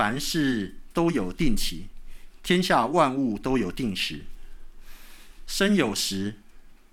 [0.00, 1.84] 凡事都有定期，
[2.42, 4.22] 天下万物都有定时。
[5.46, 6.36] 生有时，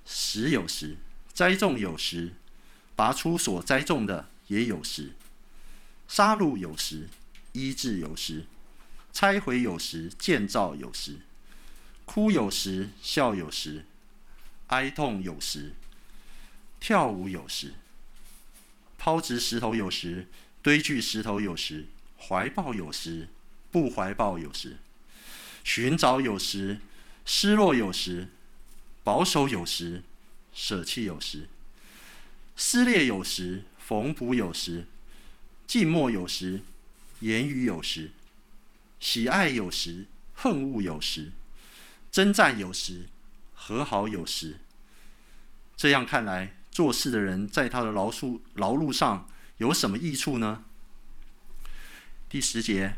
[0.05, 0.97] 死有时；
[1.33, 2.33] 栽种有时，
[2.97, 5.13] 拔出所栽种的也有时；
[6.09, 7.07] 杀戮有时，
[7.54, 8.41] 医治有时；
[9.14, 11.21] 拆毁有时，建造有时；
[12.04, 13.84] 哭有时，笑有时；
[14.68, 15.71] 哀痛有时，
[16.82, 17.70] 跳舞有时；
[18.98, 20.28] 抛掷石头有时，
[20.62, 21.86] 堆聚石头有时；
[22.20, 23.29] 怀抱有时，
[23.71, 24.78] 不怀抱有时；
[25.64, 26.79] 寻找有时，
[27.25, 28.29] 失落有时。
[29.04, 30.04] 保守有时，
[30.54, 31.47] 舍弃有时；
[32.58, 34.83] 撕裂有时，缝补有时；
[35.66, 36.59] 寂寞有时，
[37.22, 38.09] 言语有时；
[39.00, 41.31] 喜爱有时，恨恶有时；
[42.11, 43.08] 征战有时，
[43.53, 44.58] 和好有时。
[45.78, 50.66] 这样看来，做事的人在他的劳碌劳碌上有什么益处呢？
[52.30, 52.95] 第十节，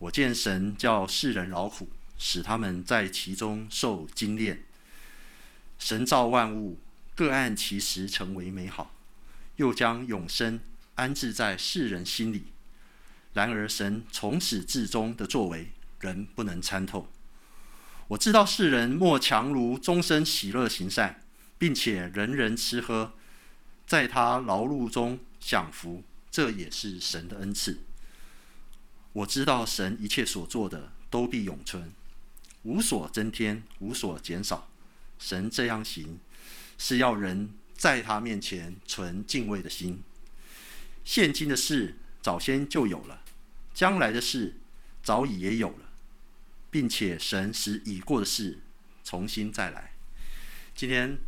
[0.00, 1.88] 我见神叫世人劳苦，
[2.18, 4.64] 使他们在其中受精炼。
[5.78, 6.78] 神造万物，
[7.16, 8.94] 各按其时成为美好，
[9.56, 10.60] 又将永生
[10.96, 12.48] 安置在世人心里。
[13.32, 17.10] 然而，神从始至终的作为，人不能参透。
[18.08, 21.22] 我知道世人莫强如终身喜乐行善，
[21.56, 23.14] 并且人人吃喝，
[23.86, 27.80] 在他劳碌中享福，这也是神的恩赐。
[29.12, 31.92] 我知道神一切所做的都必永存，
[32.62, 34.68] 无所增添，无所减少。
[35.18, 36.18] 神这样行，
[36.78, 40.02] 是要人在他面前存敬畏的心。
[41.04, 43.22] 现今的事早先就有了，
[43.74, 44.56] 将来的事
[45.02, 45.90] 早已也有了，
[46.70, 48.60] 并且神使已过的事
[49.02, 49.92] 重新再来。
[50.76, 51.18] 今天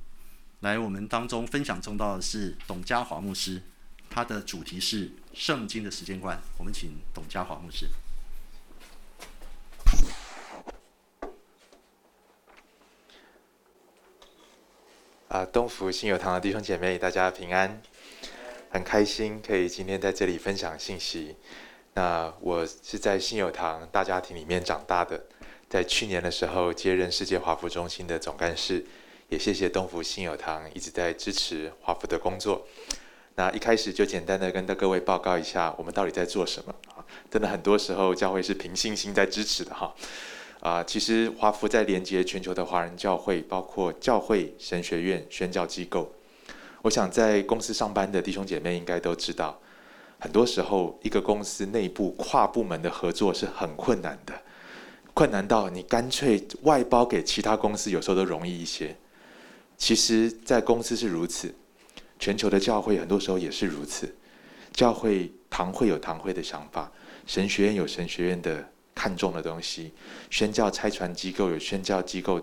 [0.61, 3.62] 来我们当中分享中道的是董家华牧师，
[4.08, 6.41] 他的主题是圣经的时间观。
[6.58, 7.88] 我们请董家华牧师。
[15.28, 17.80] 啊，东福信友堂的弟兄姐妹，大家平安，
[18.70, 21.36] 很开心可以今天在这里分享信息。
[21.95, 25.24] 那我是在信友堂大家庭里面长大的，
[25.70, 28.84] 在去年的时候接任世界华福中心的总干事，
[29.30, 32.67] 也谢谢东福信友堂一直在支持华福的工作。
[33.35, 37.05] 那一开始就简单的跟各位报告一下，我们到底在做什么啊？
[37.31, 39.95] 真的很多时候教会是凭信心在支持的哈。
[40.61, 46.13] 啊，其实华福在连接全球的华人教会，包括教会、神学院、宣教机构。
[46.83, 49.59] 我想在公司上班的弟兄姐妹应该都知道，
[50.19, 54.35] 很多时候一个公司内部跨部门的合作是很困难的，
[55.14, 58.95] 困难到你干脆外包给其他公司，有时候都容易一些。
[59.77, 61.53] 其实，在公司是如此，
[62.22, 64.14] 全球的教会很多时候也是如此。
[64.72, 66.90] 教会堂会有堂会的想法，
[67.27, 68.68] 神学院有神学院的。
[68.94, 69.90] 看重的东西，
[70.28, 72.40] 宣教差传机构有宣教机构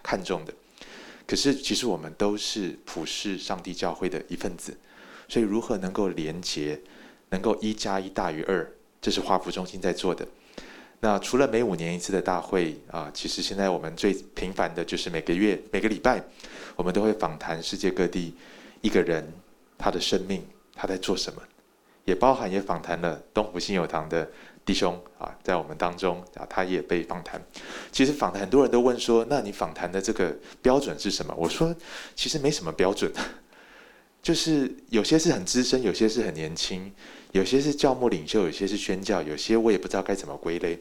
[0.00, 0.54] 看重的，
[1.26, 4.78] 可是其实我们都是普世上帝教会的一份子，
[5.28, 6.80] 所以如何能够连结，
[7.30, 8.64] 能够一加一大于二，
[9.00, 10.24] 这是华福中心在做的。
[11.00, 16.22] 那除了每五年一次的大会啊，其实现在我们最频繁的就是每个月每个礼拜，
[16.76, 18.36] 我们都会访谈世界各地
[18.82, 19.26] 一个人
[19.78, 21.42] 他的生命，他在做什么，
[22.04, 24.28] 也包含也访谈了东湖信友堂的。
[24.64, 27.44] 弟兄啊，在我们当中啊，他也被访谈。
[27.90, 30.32] 其实访谈很多人都问说：“那你访谈的这个
[30.62, 31.74] 标准是什么？”我说
[32.14, 33.10] ：“其实没什么标准，
[34.22, 36.92] 就是有些是很资深，有些是很年轻，
[37.32, 40.78] 有些是教牧领袖，有些是宣教，有些我也不知道该怎么归类。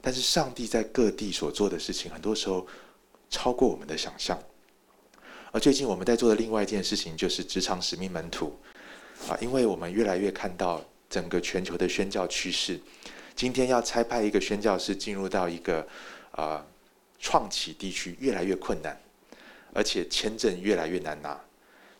[0.00, 2.64] 但是上帝在各地所做的事情，很多时候
[3.28, 4.38] 超过我们的想象。
[5.52, 8.58] 而最近我们在做的另外一件事情，就是职场使命门徒
[9.28, 10.84] 啊，因为我们越来越看到。
[11.12, 12.80] 整个全球的宣教趋势，
[13.36, 15.86] 今天要差派一个宣教士进入到一个
[16.30, 16.64] 呃
[17.20, 18.98] 创启地区，越来越困难，
[19.74, 21.38] 而且签证越来越难拿。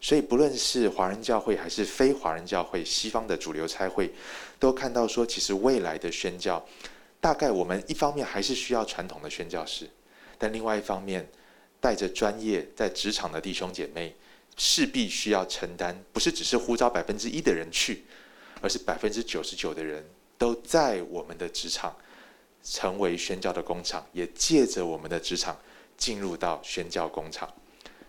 [0.01, 4.11] 所以不论是华人教会还是非华人教会，西方的主流差会，
[4.59, 6.65] 都看到说，其实未来的宣教，
[7.21, 9.87] 大概我们一方面还是需要传统的宣教士，
[10.39, 11.29] 但另外一方面，
[11.83, 14.17] 带着专业在职场的弟兄姐妹，
[14.57, 18.05] 势必需要承担，不是只是呼召百分之一的人去。
[18.65, 20.09] 而是百分之九十九的人
[20.39, 21.97] 都在我们的职场
[22.63, 25.59] 成为宣教的工厂，也借着我们的职场
[25.97, 27.53] 进入到宣教工厂。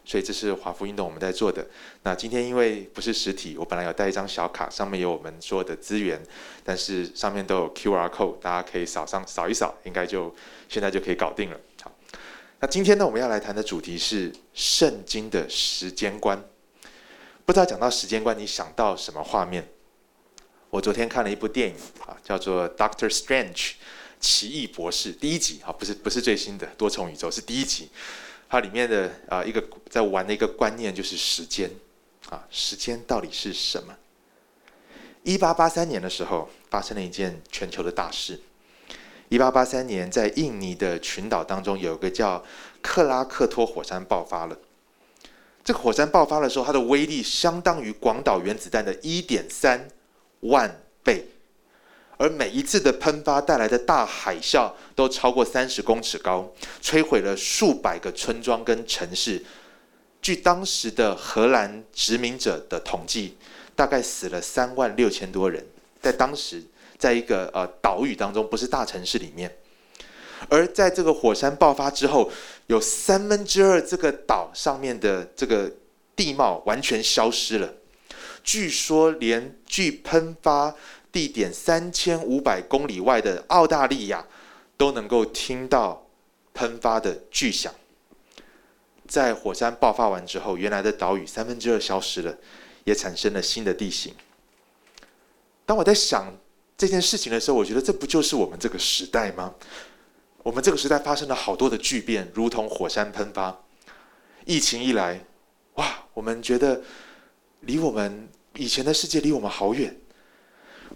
[0.05, 1.65] 所以这是华福运动我们在做的。
[2.03, 6.21] 那今天因为不是实体，我本来有带一张小卡，上面有我们所有的资源，
[6.63, 10.31] 但是上面都有 QR code，大家可以扫上扫一扫，应该就
[10.69, 11.59] 现在就可以搞定了。
[12.63, 16.41] 那今天呢，我们要来谈的主题是圣经的时间观。
[17.43, 19.67] 不知道讲到时间观，你想到什么画面？
[20.69, 21.75] 我昨天看了一部电影
[22.07, 23.53] 啊，叫做《Doctor Strange》
[24.21, 27.89] 奇异博士第一集啊，不是不是最新的多重宇宙，是第一集。
[28.47, 31.69] 它里面的啊一个在玩的一个观念就是时间
[32.29, 33.93] 啊，时间到底是什么？
[35.23, 38.39] 一八八三年的时候，发生了一件全球的大事。
[39.29, 42.43] 一八八三年，在印尼的群岛当中，有一个叫
[42.81, 44.57] 克拉克托火山爆发了。
[45.63, 49.87] 这个火山爆发的时候，它的威力相当于广岛原子弹的一点三
[50.41, 51.25] 万倍，
[52.17, 59.43] 而每一次的喷发带来的大海啸都超过三十公尺高，摧毁了数百个村庄跟城市。
[60.21, 63.37] 据当时的荷兰殖民者的统计，
[63.75, 65.65] 大概死了三万六千多人，
[66.01, 66.61] 在当时，
[67.03, 69.53] 在一个呃岛屿当中，不是大城市里面。
[70.47, 72.31] 而在这个火山爆发之后，
[72.67, 75.69] 有三分之二这个岛上面的这个
[76.15, 77.73] 地貌完全消失了。
[78.41, 80.73] 据说，连距喷发
[81.11, 84.25] 地点三千五百公里外的澳大利亚，
[84.77, 86.07] 都能够听到
[86.53, 87.73] 喷发的巨响。
[89.05, 92.33] 在火山爆发完之后，原来的岛屿三分之二消失了。
[92.85, 94.13] 也产生了新的地形。
[95.65, 96.25] 当我在想
[96.83, 99.55] 这件事情的时候，我觉得这不就是我们这个时代吗？
[100.39, 103.57] 我们这个时代发生了好多的巨变，如同火山喷发。
[104.43, 105.23] 疫情一来，
[105.75, 106.81] 哇，我们觉得
[107.61, 108.27] 离我们
[108.57, 109.97] 以前的世界离我们好远。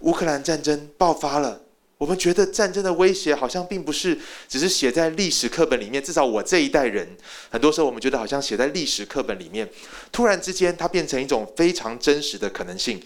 [0.00, 1.62] 乌克兰战争爆发了。
[1.96, 7.08] 我们觉得战争的威胁好像并不是只是写在历史课本里面，至少我这一代人，
[7.48, 9.66] 很多时候我们觉得好像写在历史课本里面，
[10.12, 13.02] 突然之间它变成一种非常真实的可能性，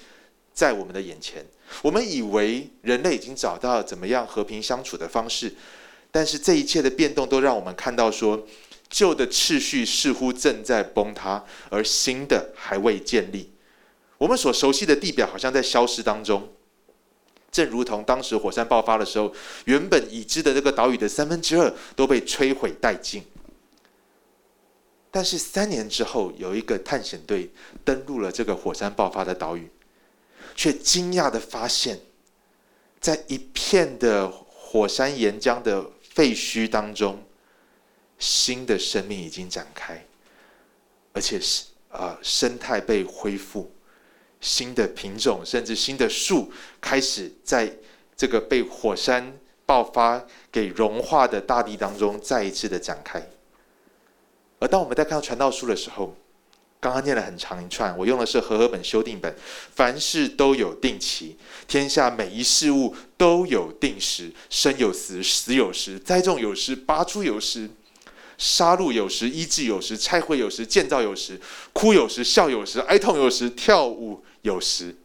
[0.52, 1.46] 在我们的眼前。
[1.80, 5.54] 我们以为人类已经找到怎么样和平相处的方式，
[6.10, 8.46] 但是这一切的变动都让我们看到说，
[8.90, 13.50] 旧的秩序似乎正在崩塌，而新的还未建立。
[14.18, 16.48] 我们所熟悉的地表好像在消失当中。
[17.50, 19.30] 正如同当时火山爆发的时候，
[19.64, 23.22] 原本已知的这个岛屿的三分之二都被摧毁殆尽。
[25.10, 27.50] 但是三年之后，有一个探险队
[27.84, 29.68] 登陆了这个火山爆发的岛屿，
[30.54, 31.98] 却惊讶的发现，
[33.00, 37.22] 在一片的火山岩浆的废墟当中，
[38.18, 40.04] 新的生命已经展开，
[41.12, 43.70] 而且是啊，生态被恢复。
[44.40, 47.72] 新的品种，甚至新的树，开始在
[48.16, 49.32] 这个被火山
[49.64, 53.24] 爆发给融化的大地当中再一次的展开。
[54.58, 56.16] 而当我们在看到传道书的时候，
[56.82, 59.32] 刚刚念了很长一串，我用的是和合本修订本。
[59.76, 61.36] 凡事都有定期，
[61.68, 67.70] 天下每一事物都有定时，生有时，死有时，栽种有时，拔出有时。
[68.36, 71.40] 杀戮有时，医治有时，拆毁有时，建造有时，
[71.72, 74.96] 哭有时，笑有时，哀痛有时，跳舞有时，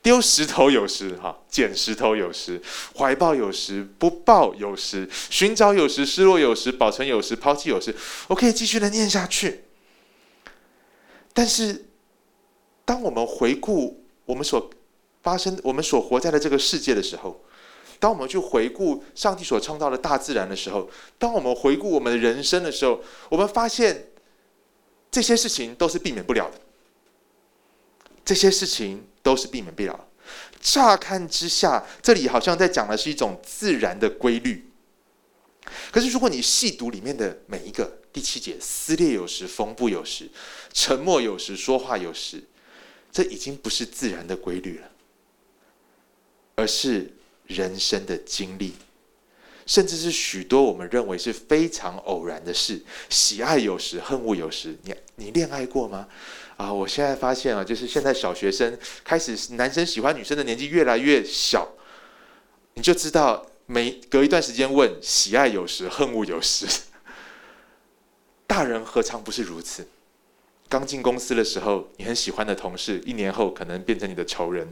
[0.00, 2.62] 丢石头有时，哈，捡石头有时，
[2.96, 7.94] 怀抱有时，不抱有时，寻找有时，失落有时，保存有时，抛弃有时。
[8.28, 9.64] 我可以继续的念下去。
[11.32, 11.86] 但是，
[12.84, 14.70] 当我们回顾我们所
[15.22, 17.40] 发生、我们所活在的这个世界的时候，
[17.98, 24.08] 当我们去回顾上帝所创造的大自然的时候，当我们回顾我们的人生的时候，我们发现
[25.10, 26.60] 这些事情都是避免不了的。
[28.24, 30.08] 这些事情都是避免不了。
[30.60, 34.70] 乍看之下，这里好像在讲的是一种自然的规律。
[35.90, 40.28] 可是，如果你细读里面的每一个第七节，撕裂有时，缝补有时，
[40.72, 42.42] 沉默有时，说话有时，
[43.10, 44.90] 这已经不是自然的规律了，
[46.56, 47.12] 而是。
[47.48, 48.72] 人生的经历，
[49.66, 52.80] 甚至是许多我们认为是非常偶然的事。
[53.10, 54.74] 喜爱有时，恨恶有时。
[54.84, 56.08] 你你恋爱过吗？
[56.56, 61.68] 啊，我现在发现啊，就是现在小学生开始，男生喜欢女生的年纪越来越小，
[62.74, 66.64] 你就知道每隔一段时间问喜爱有时，恨恶有时。
[68.52, 69.88] 大人何尝不是如此？
[70.68, 74.68] 刚进公司的时候，你很喜欢的同事，一年后可能变成你的仇人。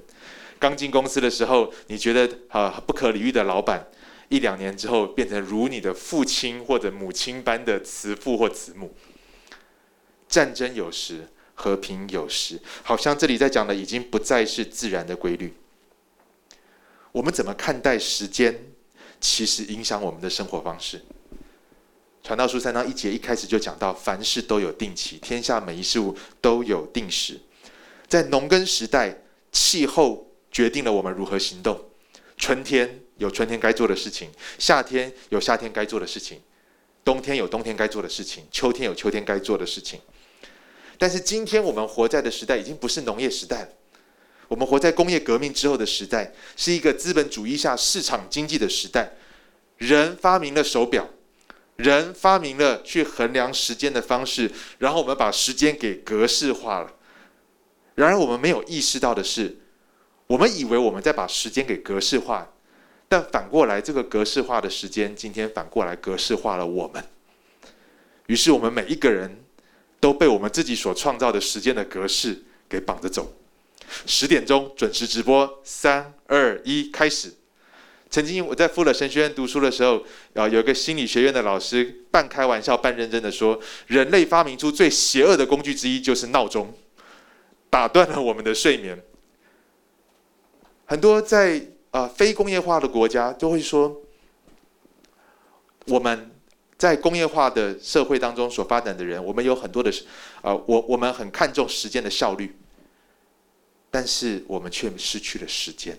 [0.58, 3.88] 刚进公司的时候，你觉得啊不可理喻的老板，
[4.28, 8.92] 一两年之后变成如你的父亲或者母亲般的慈父或慈母。
[10.28, 15.54] 战争有时，和平有时，好像这里在讲的已经不再是自然的规律。
[17.12, 18.62] 我们怎么看待时间，
[19.18, 21.00] 其实影响我们的生活方式。
[22.22, 27.40] 传道书三章一节一开始就讲到，凡事都有定期，天下每一事物都有定时。
[28.08, 29.22] 在农耕时代，
[29.52, 30.26] 气候。
[30.52, 31.80] 决定了我们如何行动。
[32.36, 36.40] 春天有春天该做的事情，夏天有夏天该做的事情，
[37.04, 40.00] 冬天有冬天该做的事情，秋天有秋天该做的事情。
[40.98, 43.68] 但是今天我们活在的时代已经不是农业时代了，
[44.48, 49.12] 我们活在工业革命之后的时代，是一个资本主义下市场经济的时代。
[49.76, 51.08] 人发明了手表，
[51.82, 56.92] 人发明了去衡量时间的方式，然后我们把时间给格式化了。
[57.94, 59.58] 然而，我们没有意识到的是，
[60.26, 62.50] 我们以为我们在把时间给格式化，
[63.08, 67.04] 但反过来，这个格式化的时间，今天反过来格式化了我们。
[68.26, 69.44] 于是，我们每一个人
[69.99, 73.32] 都被我们自己所创造的时间的格式给绑着走。
[74.06, 77.34] 十点钟准时直播，三二一，开始。
[78.11, 86.75] 曾经我在富勒神学院读书的时候，啊，有个心理学院的老师半开玩笑半认真的说，人类发明出最邪恶的工具之一就是闹钟，
[87.71, 89.00] 打断了我们的睡眠。
[90.87, 93.97] 很多在啊非工业化的国家都会说，
[95.87, 96.33] 我们
[96.76, 99.93] 在工业化的社会当中所发展的人，我们有很多的
[100.43, 102.57] 啊，我我们很看重时间的效率。
[103.93, 105.99] 但是我们却失去了时间，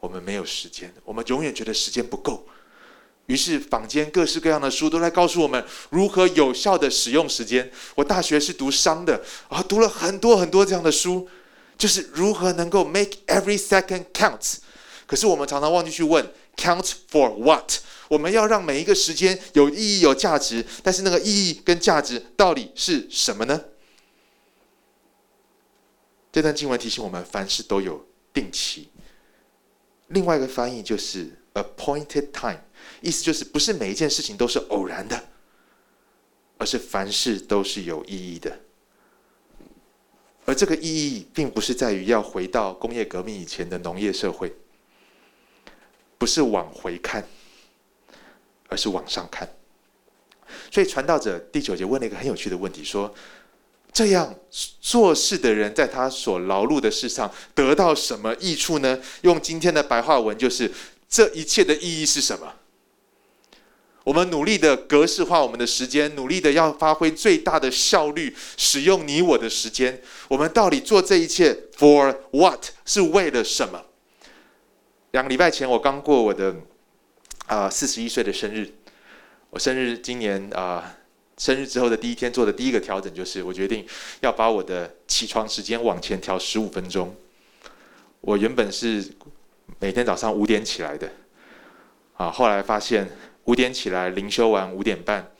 [0.00, 2.46] 我们没有时间，我们永远觉得时间不够。
[3.26, 7.70] 于是坊间各式各样的书都在告诉我们如何有效的使用时间。
[7.94, 11.28] 我大学是读商的啊，读了很多很多这样的书，
[11.76, 14.56] 就是如何能够 make every second count。
[15.06, 17.80] 可是我们常常忘记去问 count for what？
[18.08, 23.62] 我们要让每一个时间有意义、有价值，但是那个意义跟价值到底是什么呢？
[26.32, 28.88] 这段经文提醒我们，凡事都有定期。
[30.08, 32.60] 另外一个翻译就是 appointed time，
[33.00, 35.28] 意思就是不是每一件事情都是偶然的，
[36.58, 38.58] 而是凡事都是有意义的。
[40.44, 44.54] 而这个意义，并不是在于要回到工业革命以前的农业社会，
[46.16, 47.26] 不是往回看，
[48.68, 49.48] 而是往上看。
[50.70, 53.14] 所以传道者第九节问了一个很有趣的问题，说。
[53.98, 54.32] 这样
[54.80, 58.96] 做事的人，在他所劳碌的事上得到什么益处呢？
[59.22, 60.70] 用今天的白话文，就是
[61.08, 62.54] 这一切的意义是什么？
[64.04, 70.00] 我们努力的格式化我们的时间，努力的要发挥最大的效率，使用你我的时间。
[70.28, 72.66] 我们到底做这一切 for what？
[72.84, 73.84] 是为了什么？
[75.10, 76.54] 两个礼拜前，我刚过我的
[77.46, 78.74] 啊四十一岁的生日。
[79.50, 80.97] 我生日今年啊。
[81.38, 83.86] 生日之后的第一天做的第一个调整就是，我决定
[84.20, 87.14] 要把我的起床时间往前调十五分钟。
[88.20, 89.12] 我原本是
[89.78, 91.10] 每天早上五点起来的，
[92.16, 93.08] 啊，后来发现
[93.44, 95.30] 五点起来灵修完五点半，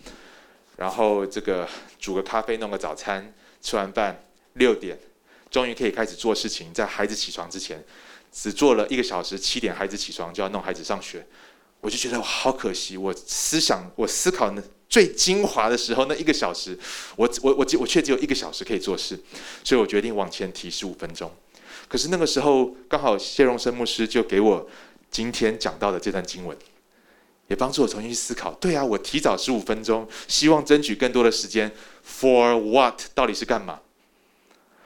[0.76, 4.97] 然后这个煮个咖啡弄个早餐，吃完饭六点，
[5.50, 7.85] 终于可以开始做事情，在孩子起床之前，
[8.33, 11.26] 只做了一个小时，七点孩子起床就要弄孩子上学，
[11.80, 14.62] 我就觉得好可惜，我思想我思考呢。
[14.88, 16.78] 最精华的时候，那一个小时，
[17.14, 19.20] 我我我我却只有一个小时可以做事，
[19.62, 21.30] 所以我决定往前提十五分钟。
[21.87, 24.66] 可是那个时候刚好谢荣生牧师就给我
[25.11, 26.56] 今天讲到的这段经文，
[27.49, 28.54] 也帮助我重新思考。
[28.54, 31.70] 对啊，我提早十五分钟，希望争取更多的时间。
[32.02, 33.02] For what？
[33.14, 33.80] 到底是干嘛？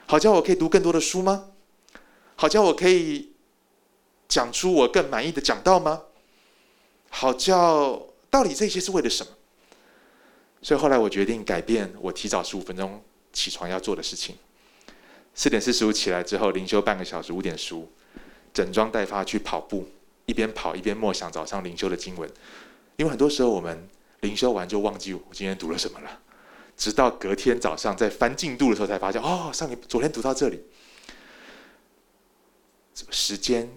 [0.05, 1.45] 好叫我可以读更多的书吗？
[2.35, 3.31] 好叫我可以
[4.27, 6.01] 讲出我更满意的讲道吗？
[7.15, 9.31] 好叫到底这些是为了什么？
[10.63, 13.01] 所以后来我决定改变我提早十五分钟
[13.31, 14.35] 起床要做的事情。
[15.35, 17.87] 四点四十五起来之后，灵修半个小时，五点十五，
[18.51, 19.87] 整装待发去跑步，
[20.25, 22.27] 一边跑一边默想早上灵修的经文。
[22.97, 23.87] 因为很多时候我们
[24.21, 26.19] 灵修完就忘记我今天读了什么了，
[26.75, 30.59] 直到隔天早上在翻进度的时候才发现，哦，上一昨天读到这里。
[33.11, 33.69] 时间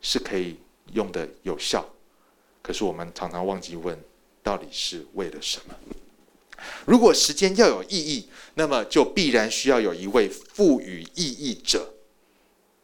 [0.00, 0.56] 是可以
[0.92, 1.84] 用的有效，
[2.68, 3.98] 可是我们常常忘记问，
[4.42, 5.74] 到底是为了什么？
[6.84, 11.94] 如果时间要有意义，那么就必然需要有一位赋予意义者。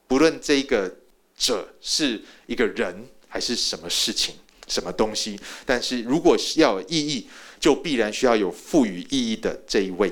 [0.06, 0.96] 不论这个
[1.36, 4.36] 者是一个人还是什么事情、
[4.66, 7.28] 什么东西，但是如果是要有意义，
[7.60, 10.10] 就必然需要有赋予意义的这一位。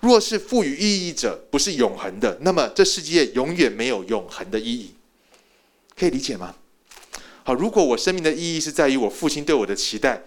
[0.00, 4.94] 若是赋予意义者不是永恒的，那么这世界永远没有永恒的意义。
[5.96, 6.54] 可以理解吗？
[7.48, 10.22] 好，如果我生命的意义是在于我父亲对我的期待。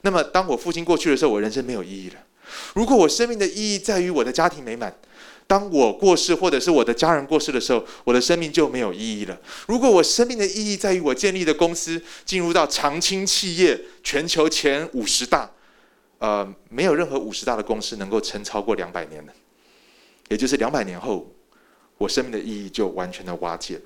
[0.00, 2.16] 那么，当我父亲过去的时候，我人生没有意义了。
[2.74, 4.92] 如果我生命的意义在于我的家庭美满，
[5.46, 9.38] 当我过世或者是我的家人过世的时候，我的生命就没有意义了。
[9.68, 15.48] 如果我生命的意义在于我建立的公司进入到长青企业全球前五十大，
[16.18, 19.32] 呃，没有任何五十大的公司能够撑超过两百年的，
[20.28, 21.32] 也就是两百年后，
[21.98, 23.80] 我生命的意义就完全的瓦解。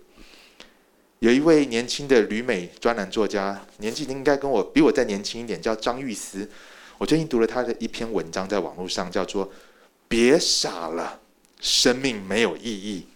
[1.20, 6.48] 有一位年轻的旅美专栏作家，年纪应该跟我比我再年轻一点，叫张玉思。
[6.96, 9.50] 我最近读了他的一篇文章，在网络上叫做
[10.06, 11.20] “别傻了，
[11.60, 13.06] 生命没有意义”。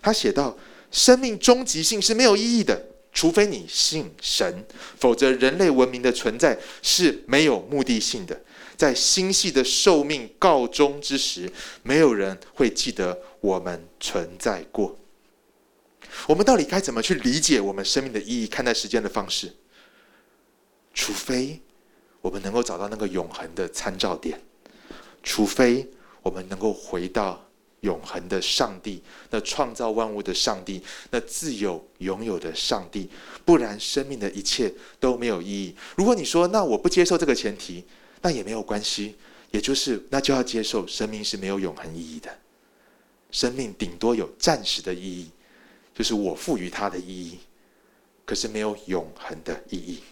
[0.00, 0.56] 他写道
[0.92, 2.80] ：“生命终极性是没有意义的，
[3.12, 4.64] 除非你信神，
[4.96, 8.40] 否则人类文明的存在是没有目的性的。
[8.76, 11.50] 在星系的寿命告终之时，
[11.82, 14.96] 没有人会记得我们存在过。
[16.26, 18.46] 我们到底该怎么去理解我们生命的意义？
[18.46, 19.54] 看待时间的方式？
[20.94, 21.60] 除非
[22.20, 24.40] 我们能够找到那个永恒的参照点，
[25.22, 25.88] 除非
[26.22, 27.42] 我们能够回到。”
[27.82, 33.10] 永恒的上帝，那创造万物的上帝，那自有永有的上帝，
[33.44, 35.74] 不然生命的一切都没有意义。
[35.96, 37.84] 如果你说，那我不接受这个前提，
[38.20, 39.16] 那也没有关系，
[39.50, 42.30] 也就是那就要接受生命是没有永恒意义的，
[43.32, 45.28] 生命顶多有暂时的意义，
[45.94, 47.38] 就是我赋予它的意义，
[48.24, 50.02] 可是没有永恒的意义。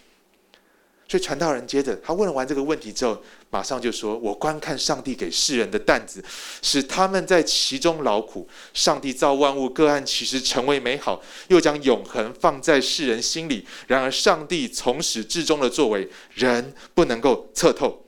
[1.07, 6.23] 所以传道人接着他问完这个问题之后，马上就说：“我观看上帝给世人的担子，
[6.61, 8.47] 使他们在其中劳苦。
[8.73, 13.67] 上帝造万物，各按其时成为美好，又将永恒放在世人心里。
[13.87, 18.05] 然而，上帝从始至终的作为，人不能够测透。”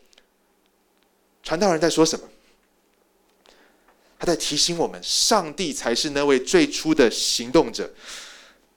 [1.43, 2.25] 传道人在说什么？
[4.23, 7.93] 他在提醒我们，上帝才是那位最初的行动者。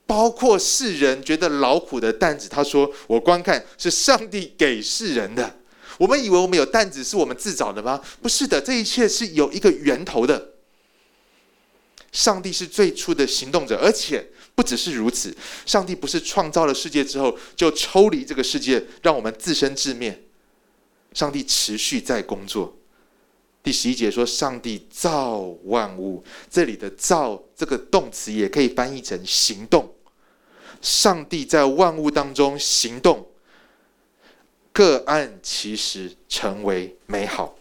[0.05, 5.57] 包括世人觉得劳苦的担子，他说：“我观看是上帝给世人的。
[5.97, 8.01] 我们以为我们有担子是我们自找的吗？
[8.21, 10.49] 不是的，这一切是有一个源头的。
[12.11, 15.33] 上帝是最初的行动者，而且不只是如此。
[15.65, 20.25] 上帝不是创造了世界之后就抽离这个世界，让我们自生自灭。
[21.13, 22.77] 上帝持续在工作。
[23.67, 29.93] 第十一节说：上帝造万物，这里的‘造’这个动词也可以翻译成行动。”
[30.81, 33.27] 上帝在万物当中行动，
[34.71, 37.57] 各按其实成为美好。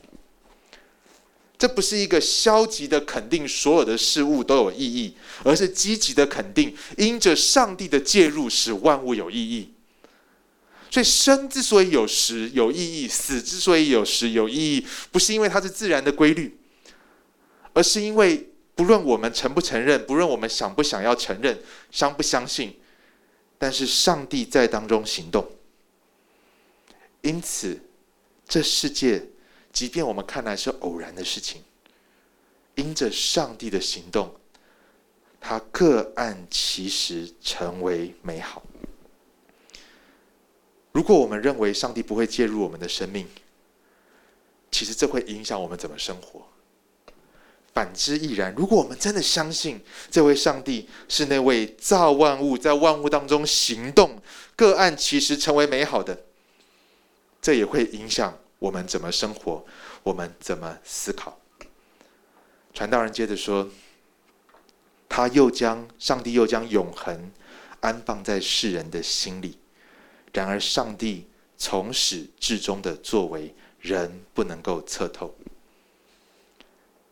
[1.58, 9.72] 这不是一个消极的肯定，所有的事物都有意义，而是积极的肯定，因着上帝的介入，使万物有意义。
[10.96, 16.58] 所以，生之所以有时有意义，死之所以有时有意义，不是因为它是自然的规律，
[17.74, 21.58] 而是因为不论我们承不承认，不论我们想不想要承认，
[21.90, 22.78] 相不相信。
[23.58, 25.46] 但是上帝在当中行动，
[27.22, 27.78] 因此
[28.46, 29.22] 这世界，
[29.72, 31.62] 即便我们看来是偶然的事情，
[32.74, 34.34] 因着上帝的行动，
[35.40, 38.62] 它各按其时成为美好。
[40.96, 43.28] 如果我们认为上帝不会介入我们的生命，
[44.70, 46.48] 其实这会影响我们怎么生活。
[47.74, 48.54] 反之亦然。
[48.56, 49.78] 如果我们真的相信
[50.10, 54.18] 这位上帝是那位造万物，在万物当中行动，
[54.56, 56.18] 各按其时成为美好的，
[57.42, 59.66] 这也会影响我们怎么生活，
[60.02, 61.38] 我们怎么思考。
[62.72, 63.68] 传道人接着说，
[65.10, 67.30] 他又将上帝又将永恒
[67.80, 69.58] 安放在世人的心里。
[70.36, 75.34] 然而，上帝从始至终的作为，人不能够测透。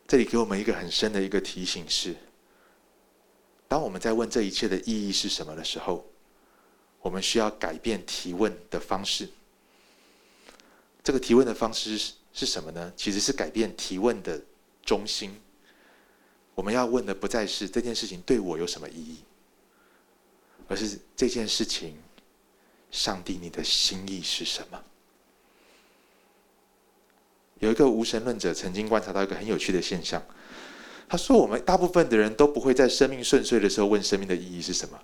[0.07, 2.15] 这里给我们一个很深的一个提醒是：
[3.67, 6.05] 当我们在问这一切的意义是什么的时候，
[7.01, 9.27] 我们需要改变提问的方式。
[11.03, 11.97] 这个提问的方式
[12.31, 12.93] 是什么呢？
[12.95, 14.39] 其实是改变提问的
[14.83, 15.35] 中心。
[16.53, 19.17] 我们要问的不再是这件事情对我有什么意义，
[20.67, 21.97] 而是这件事情，
[22.95, 24.81] 上帝你的心意是什么？
[27.59, 30.21] 有一个无神论者曾经观察到一个很有趣的现象，
[31.09, 34.97] 他说：“我们大部分的人都不会在生命顺遂的时候问生命的意义是什么。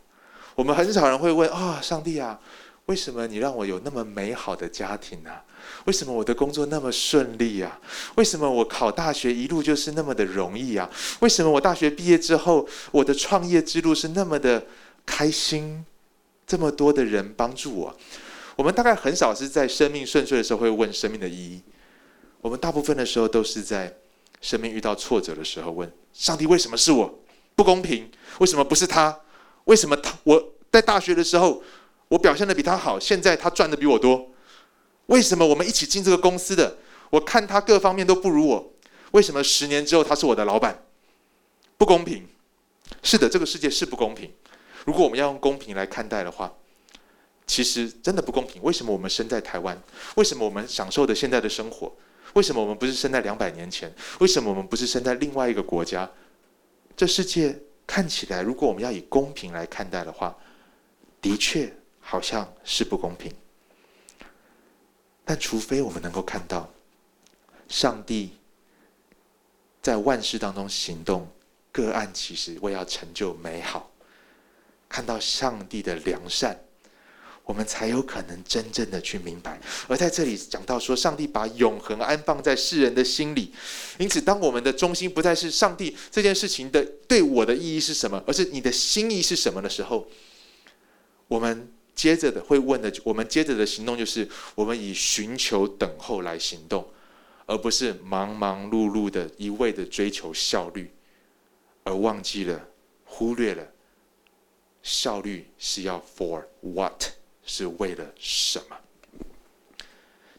[0.56, 2.40] 我们很少人会问啊，上帝啊，
[2.86, 5.44] 为什么你让我有那么美好的家庭啊？
[5.86, 7.78] 为什么我的工作那么顺利啊？
[8.16, 10.90] 为什么我考大学一路就是那么的容易啊？
[11.20, 14.66] 为什么我大学毕业之后，我的创业之路是那么的
[15.06, 15.86] 开心？
[16.52, 17.98] 这么多的人帮助我，
[18.58, 21.62] 我们大概很少是在生命顺遂的时候会问生命的意义。”
[22.44, 23.96] 我们大部分的时候都是在
[24.42, 27.20] 生命遇到挫折的时候问上帝：为什么是我？
[27.56, 28.12] 不公平？
[28.40, 29.18] 为什么不是他？
[29.64, 30.14] 为什么他？
[30.26, 31.64] 我在大学的时候
[32.10, 34.30] 我表现得比他好，现在他赚得比我多？
[35.06, 36.76] 为什么我们一起进这个公司的？
[37.12, 38.74] 我看他各方面都不如我，
[39.12, 40.84] 为什么十年之后他是我的老板？
[41.78, 42.28] 不公平。
[43.02, 44.30] 是的，这个世界是不公平。
[44.86, 46.52] 如果我们要用公平来看待的话，
[47.46, 48.62] 其实真的不公平。
[48.64, 49.80] 为什么我们生在台湾？
[50.16, 51.92] 为什么我们享受的现在的生活？
[52.34, 53.94] 为什么我们不是生在两百年前？
[54.20, 56.10] 为什么我们不是生在另外一个国家？
[56.96, 60.36] 这世界看起来，如果我们要以公平来看待的话，
[61.20, 63.34] 的确好像是不公平。
[65.26, 66.70] 但除非我们能够看到，
[67.68, 68.32] 上帝
[69.82, 71.28] 在万事当中行动，
[71.72, 73.90] 各按其实，为要成就美好，
[74.92, 76.60] 看到上帝的良善。
[77.44, 79.60] 我们才有可能真正的去明白。
[79.88, 83.52] 而在这里讲到说，上帝把永恒安放在世人的心里，
[83.98, 90.08] 因此，当我们的中心不再是上帝这件事情的对我的意义是什么，而是你的心意是什么的时候，
[91.28, 96.88] 我们接着的会问的，我们接着的行动就是，我们以寻求等候来行动，
[97.48, 100.94] 而不是忙忙碌碌的一味的追求效率，
[101.84, 102.68] 而忘记了、
[103.04, 103.68] 忽略了
[104.84, 107.04] 效率是要 for what。
[107.44, 108.78] 是为了什么？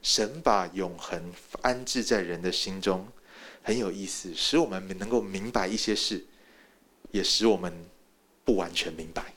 [0.01, 3.07] 神把永恒安置在人的心中，
[3.61, 6.25] 很有意思，使我们能够明白一些事，
[7.11, 7.73] 也使我们
[8.45, 9.35] 不完全明白。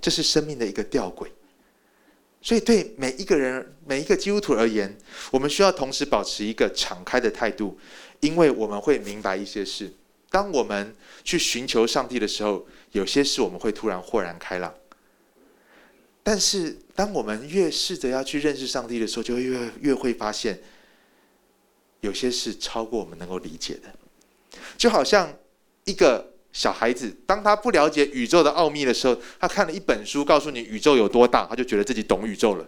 [0.00, 1.28] 这是生命的一个吊诡。
[2.40, 4.96] 所以，对每一个人、每一个基督徒而言，
[5.30, 7.78] 我们需要同时保持一个敞开的态度，
[8.20, 9.92] 因为我们会明白一些事。
[10.34, 10.92] 当我们
[11.22, 14.74] 去寻求上帝的时候，有些事我们会突然豁然开朗。
[16.24, 20.60] 但是，当我们越试着要去认识上帝的时候，就越越会发现，
[22.00, 23.94] 有些事超过我们能够理解的。
[24.76, 25.32] 就好像
[25.84, 32.66] 一个小孩子，当他不了解宇宙的奥秘的时候，他看了一本书，告诉你宇宙有多大，他就觉得自己懂宇宙了。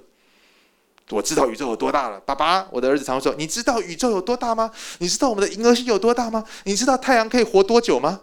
[1.10, 4.70] 我知道宇宙有多大了，爸爸，我的儿子常说：“你知道宇宙有多大吗？
[4.98, 6.44] 你知道我们的银河系有多大吗？
[6.64, 8.22] 你知道太阳可以活多久吗？”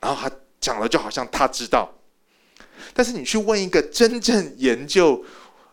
[0.00, 1.92] 然后他讲了，就好像他知道。
[2.94, 5.24] 但是你去问一个真正研究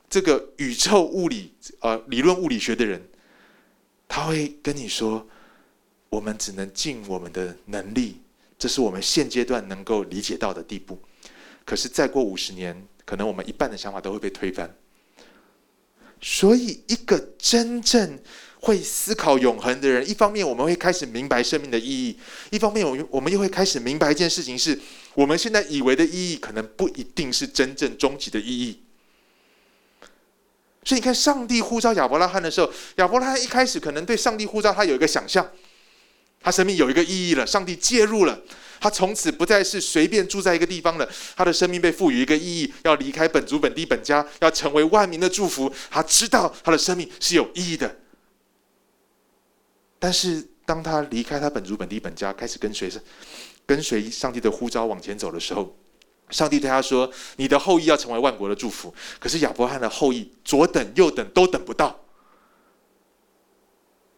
[0.10, 3.08] 这个宇宙物理、呃理论物理学的人，
[4.08, 5.28] 他会跟你说：
[6.10, 8.20] 我们只能尽我们的能力，
[8.58, 10.98] 这是我们现阶段能够理解到的地步。
[11.64, 14.74] 可是再过五十年，可能我们一半的想法都会被推翻。
[16.26, 18.18] 所以，一个真正
[18.62, 22.18] 会思考永恒的人，一方面我们会开始明白生命的意义；
[22.50, 24.80] 一方面，我们我们又会开始明白一件事情是：
[25.16, 28.84] 我们现在以为的意义，可能不一定是真正终极的意义。
[30.86, 35.46] 所以，你看，上帝呼召亚伯拉罕的时候，亚伯拉罕一开始可能对上帝呼召他有一个想象，
[36.40, 38.40] 他生命有一个意义了，上帝介入了。
[38.84, 45.74] 他从此不再是随便住在一个地方了，他的生命被赋予一个意义，要离开本族本地本家，要成为万民的祝福。
[45.90, 47.96] 他知道他的生命是有意义的。
[50.00, 53.02] 但是当他离开他本族本地本家，开始跟随上
[53.66, 55.74] 跟随上帝的呼召往前走的时候，
[56.30, 62.04] 上帝对他说：“你的后裔要成为万国的祝福。”可是亚伯拉罕的后裔左等右等都等不到。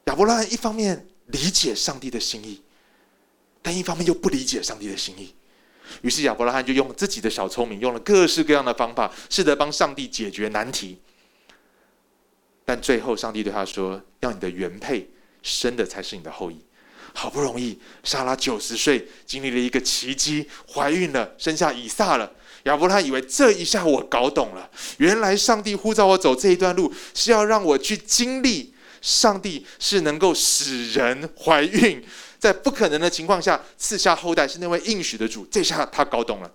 [0.06, 2.64] 亚伯拉罕一方面理解上帝的心意。
[3.66, 5.34] 但一方面又不理解上帝的心意，
[6.04, 11.00] 于是亚伯拉罕就用自己的小聪明，用了各式各样的方法，试着帮上帝解决难题。
[12.64, 15.10] 但最后，上帝对他说：“要你的原配
[15.42, 16.64] 生的才是你的后裔。”
[17.16, 22.32] 好不容易，莎拉九十岁，经历了一个奇迹，怀孕了，生下以撒了。
[22.66, 32.06] 亚伯拉罕以为这一下我搞懂了，原来上帝呼召我走这一段路，是要让我去经历上帝是能够使人怀孕。
[32.46, 35.48] 在不可能的情况下赐下后代，是那位应许的主。
[35.50, 36.52] 这下他搞懂了。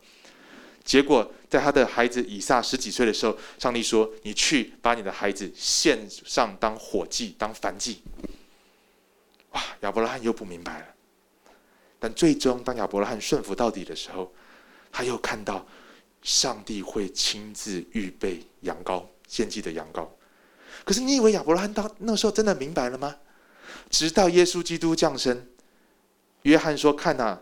[0.85, 8.03] 结果在他的孩子以撒十几岁的时候，上帝说：“你去把你的孩子献上当火祭，当燔祭。”
[9.51, 9.61] 哇！
[9.81, 10.87] 亚伯拉罕又不明白了。
[11.99, 14.33] 但最终，当亚伯拉罕顺服到底的时候，
[14.93, 15.67] 他又看到
[16.23, 20.07] 上帝会亲自预备羊羔，献祭的羊羔。
[20.85, 23.17] 可是你以为亚伯拉罕到那时候真的明白了吗？
[23.91, 25.49] 直到耶稣基督降生。
[26.43, 27.39] 约翰说：“看呐、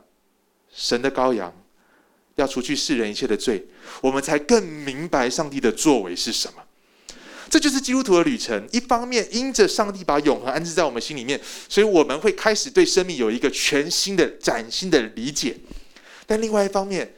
[0.75, 1.55] 神的羔羊，
[2.35, 3.67] 要除去世人一切的罪，
[4.01, 6.63] 我们才更明白上帝的作为是什么。
[7.51, 8.69] 这就是基督徒的旅程。
[8.73, 15.57] 一方面，因着上帝把永恒安置在我们心里面，所以我们会开始对生命有一个全新的、崭新的理解。
[16.27, 17.15] 但另外一方面，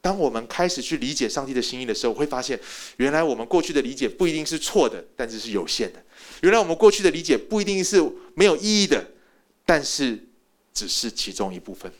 [0.00, 2.58] 当我们开始去理解上帝的心意的时候，会发现，
[2.96, 6.02] 原来我们过去的理解不一定是错的，但是是有限的。
[6.42, 8.00] 原来我们过去的理解不一定是
[8.34, 9.10] 没有意义的，
[9.64, 10.18] 但是。”
[10.76, 11.90] 只是其中一部分。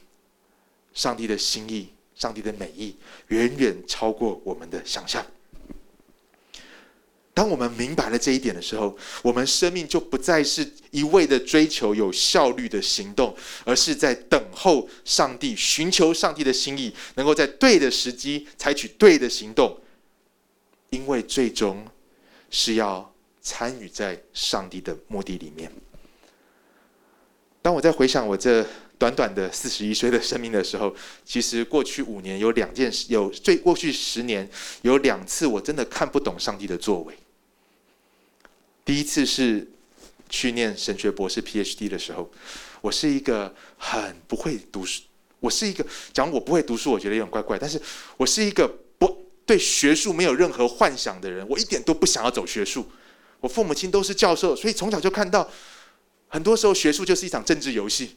[0.93, 2.95] 上帝的心意，上帝的美意，
[3.29, 5.25] 远远超过我们的想象。
[7.33, 13.35] 当我们明白了这一点的时候，我们生命就不再是一味的追求有效率的行动，
[13.65, 19.79] 而是在等候上帝，寻求上帝的心意，能够在对的时机采取对的行动，
[20.91, 21.87] 因为最终
[22.51, 23.11] 是要
[23.41, 25.73] 参与在上帝的目的里面。
[27.67, 28.65] 当我在回想我这
[28.97, 34.49] 短短的四十一岁的生命的时候，其实过去五年有两件事，有最过去十年
[34.83, 37.19] 有两次我真的看不懂上帝的作为。
[38.85, 39.69] 第一次是
[40.29, 42.31] 去念神学博士 PhD 的时候，
[42.81, 45.03] 我是一个很不会读书，
[45.41, 47.83] 我是一个讲我不会读书，我觉得有点怪怪，但是
[48.17, 52.89] 我是一个不对学术没有任何幻想的人，我一点都不想要走学术。
[53.41, 55.51] 我父母亲都是教授，所以从小就看到，
[56.29, 58.17] 很多时候学术就是一场政治游戏，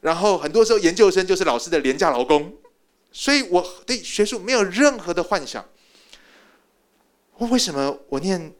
[0.00, 2.54] 然后很多时候研究生就是老师的廉价劳工，
[3.12, 5.64] 所以我对学术没有任何的幻想。
[7.36, 8.52] 我为什么我念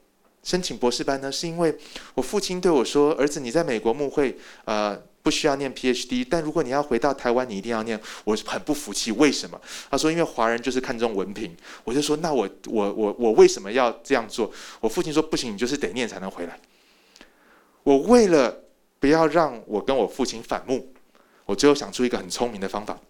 [0.44, 1.33] 申请博士班呢？
[1.33, 1.77] 是因为
[2.14, 9.61] 我父亲对我说：“儿子，你在美国牧会，呃，不需要念 PhD，但如果你要回到台湾，你一定要念。”我很不服气，为什么？
[9.90, 16.59] 他说：“因为华人就是看重文凭。”我就说：“那我我我我为什么要这样做？”我父亲说：“不行，你就是得念才能回来。”
[17.88, 18.55] 我为了
[19.01, 20.92] 不要让我跟我父亲反目，
[21.46, 23.01] 我最后想出一个很聪明的方法，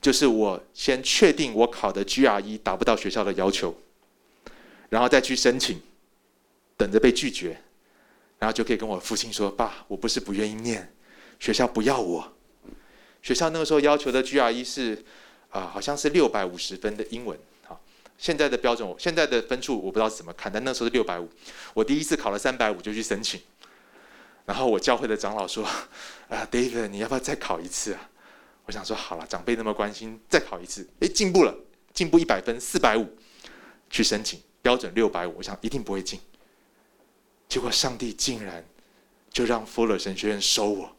[0.00, 3.76] 就是我先确定我考的 GRE 达不到学校的要求。
[4.88, 5.80] 然后再去申请，
[6.76, 7.60] 等着被拒绝，
[8.38, 10.92] 然后就可以跟我父亲说：“爸，我不是不愿意念，
[11.40, 12.32] 学校不要我。
[13.20, 15.04] 学校那个时候要求的 GRE 是
[15.48, 17.36] 啊、好像是六百五十分的英文。
[18.20, 21.26] 现在的标准，现在的分数我不知道怎么看，但那时候是六百五。
[21.72, 23.40] 我第一次考了三百五就去申请，
[24.44, 25.64] 然后我教会的长老说
[26.28, 28.10] ：‘啊，David，你要不要再考一次啊？’
[28.66, 30.86] 我想说好了，长辈那么关心，再考一次。
[31.00, 31.54] 哎，进步了，
[31.94, 33.08] 进步一百分，四百五，
[33.88, 36.20] 去申请。”标准六百五，我想一定不会进。
[37.48, 38.62] 结果上帝竟然
[39.32, 40.94] 就让 Fuller 神学院收我，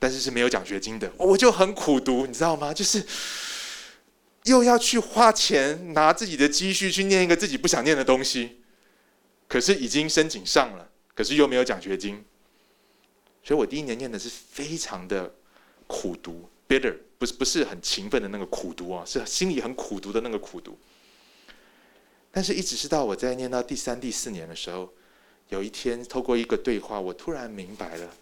[0.00, 2.74] 但是是没有奖学金的，我就很苦读，你知道吗？
[2.74, 3.06] 就是
[4.46, 8.60] 又要去花钱拿自己的积蓄去念一个自己不想念的东西，
[9.46, 12.24] 可是已经申请上了，可是又没有奖学金，
[13.42, 15.34] 所以我第一年念的是非常的
[15.86, 20.78] 苦读，bitter，不是不是很勤奋的那个苦读啊，是心里很苦读的那个苦读。
[22.30, 24.92] 但是，一直是到我在念到第三、第四年的时候，
[25.48, 28.14] 有一天透过一个对话，我突然明白了，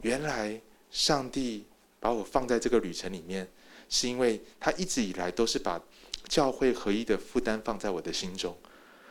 [0.00, 0.58] 原来
[0.90, 1.66] 上帝
[2.00, 3.46] 把我放在这个旅程里面，
[3.88, 5.80] 是因为他一直以来都是把
[6.28, 8.56] 教会合一的负担放在我的心中。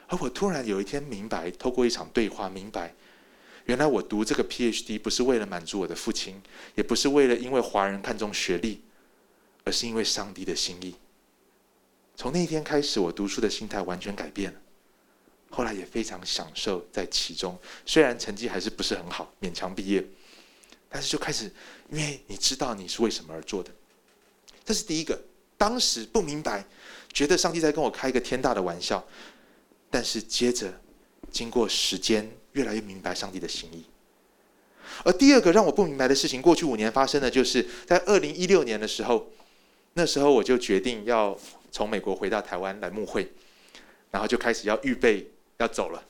[0.07, 2.93] 而我突然有一天明白，透过一场对话，明白，
[3.65, 6.41] 原来我读这个 PhD 不是为了满足我的父亲，
[6.75, 8.81] 也不是为了因为华人看重学历，
[9.63, 10.93] 而是因为上帝的心意。
[12.15, 14.59] 从那一天开始，我读书的心态完全改变了。
[15.49, 20.05] 后来也非常享受在其中，虽然成绩还是不是很好，勉强毕业，
[20.89, 21.51] 但是就开始，
[21.89, 23.71] 因为你知道你是为什么而做的。
[24.65, 25.17] 这是第一个，
[25.57, 26.65] 当时不明白，
[27.13, 29.01] 觉得上帝在跟我开一个天大的玩笑。
[29.89, 30.73] 但是接着，
[31.31, 33.85] 经过时间，越来越明白上帝的心意。
[35.05, 39.31] 而第二个让我不明白的事情，过去五年发生的就是在二零一六年的时候，
[39.93, 41.39] 那时候我就决定要。
[41.71, 43.29] 从美国回到台湾来牧会，
[44.09, 46.01] 然后就开始要预备要走了。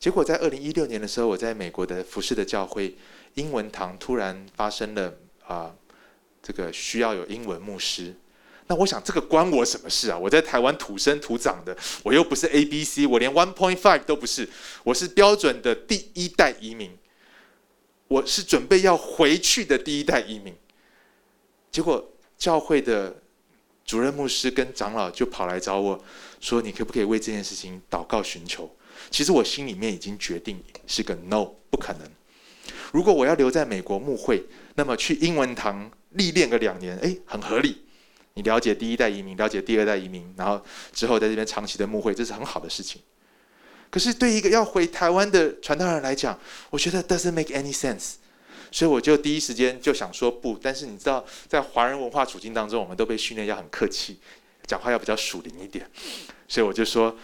[0.00, 2.96] 结果在二零一六年的时候，我在美国的服饰的教会
[3.34, 5.14] 英文堂突然发生了
[5.46, 5.72] 啊、
[6.46, 8.14] 这个需要有英文牧师。
[8.68, 10.18] 那我想这个关我什么事啊？
[10.18, 14.48] 我在台湾土生土长的，我又不是 ABC，我连 One Point Five 都不是，
[14.84, 16.90] 我是标准的第一代移民，
[18.06, 20.54] 我是准备要回去的第一代移民。
[21.72, 23.16] 结果教会的。
[23.86, 26.04] 主任牧师跟长老就跑来找我，
[26.40, 28.68] 说：“你可不可以为这件事情祷告寻求？”
[29.12, 32.10] 其实我心里面已经决定是个 no，不可能。
[32.96, 34.42] 如果我要留在美国牧会，
[34.76, 37.82] 那么去英文堂历练个两年，诶，很合理。
[38.32, 40.58] 你了解第一代移民，了解第二代移民，然后
[40.94, 43.02] 之后在这边长期的牧会，这是很好的事情。
[43.90, 48.14] 可是对一个要回台湾的传道人来讲，我觉得 doesn't make any sense。
[48.72, 54.18] 所以我就第一时间就想说不，但是你知道，在华人文化处境当中，我们都被训练要很客气，
[54.66, 55.86] 讲话要比较属灵一点。
[56.48, 57.14] 所以我就说，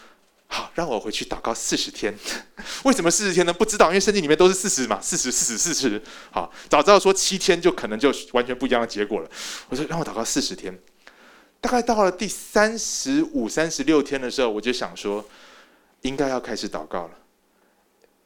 [0.55, 2.15] 好，让我回去祷告四十天。
[2.85, 3.51] 为什么四十天呢？
[3.51, 6.03] 不知道，因为圣经里面都是四十嘛，四十、四十、四十。
[6.31, 9.31] 好，早知道说七天就可能就完全不一样的结果了。
[9.71, 10.79] 我说让我祷告四十天。
[11.59, 15.27] 大概到了第三十五、三十六天的时候，我就想说，
[16.03, 17.13] 应该要开始祷告了。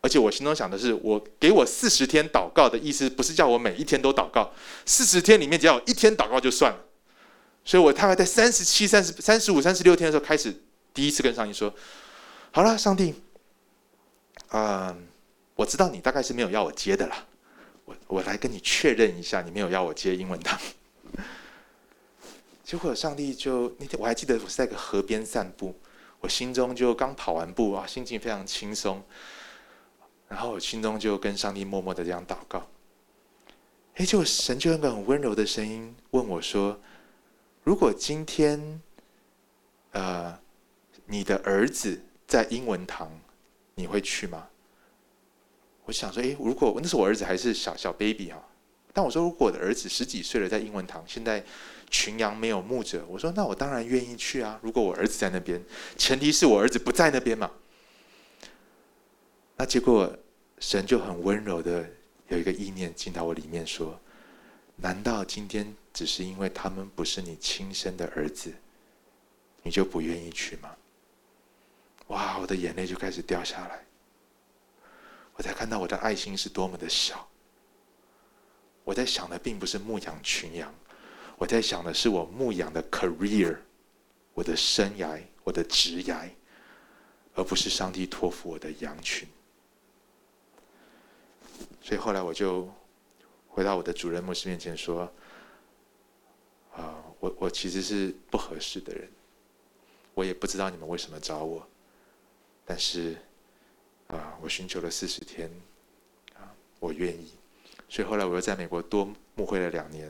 [0.01, 4.53] 而且我心中想的是，我给我四十天祷告的意思，不是叫我每一天都祷告，
[4.85, 6.79] 四十天里面只要有一天祷告就算了。
[7.65, 10.53] 所以我大概在三十七、三十、三十五、三十六天的时候开始
[10.93, 11.73] 第一次跟上帝说
[12.57, 13.15] ：“好了，上帝，
[14.53, 15.07] 嗯、
[15.55, 17.27] 我知道你大概是没有要我接的啦，
[17.85, 20.59] 我我来跟你确认一下，你没有要我接英文堂。
[22.65, 25.79] ”结果上帝就那天我还记得我是在个河边散步，
[26.19, 29.05] 我心中就刚跑完步啊，心情非常轻松。
[30.27, 32.67] 然后我心中就跟上帝默默的这样祷告，
[33.97, 36.81] 哎，就神就用个很温柔的声音问我说
[37.65, 38.81] ：“如果今天，
[39.93, 40.39] 呃，
[41.05, 43.11] 你的儿子在英文堂，
[43.75, 44.49] 你会去吗？”
[45.85, 48.43] 我想说，诶，如果那是我儿子还是小小 baby 哈，
[48.93, 51.45] 但我说如果我的儿子十几岁了，在英文堂，现在
[51.89, 54.59] 群羊没有牧者，我说那我当然愿意去啊。
[54.63, 55.63] 如果我儿子在那边，
[55.97, 57.49] 前提是我儿子不在那边嘛。
[59.57, 60.13] 那结果
[60.59, 61.89] 神就很温柔的
[62.29, 63.99] 有一个意念进到我里面说，
[64.75, 68.53] 难道今天只是因为他们不是你亲生的儿子，
[69.63, 70.75] 你就不愿意去吗？
[72.09, 73.85] 哇，我的眼泪就开始掉下来。
[75.35, 77.29] 我才看到我的爱心是多么的小。
[78.85, 80.73] 我在想的并不是牧养群羊，
[81.37, 83.57] 我在想的是我牧养的 career，
[84.33, 86.29] 我的生涯，我的职涯，
[87.35, 89.29] 而不是上帝托付我的羊群。
[91.83, 92.69] 所以后来我就
[93.49, 95.13] 回到我的主任牧师面前说
[96.77, 99.11] ：“啊、我我其实是不合适的人，
[100.15, 101.67] 我也不知道你们为什么找我，
[102.67, 103.17] 但是。”
[104.09, 105.51] 啊，我寻求了四十天，
[106.35, 106.47] 啊，
[106.79, 107.33] 我愿意。
[107.89, 110.09] 所以后来我又在美国多牧会了两年，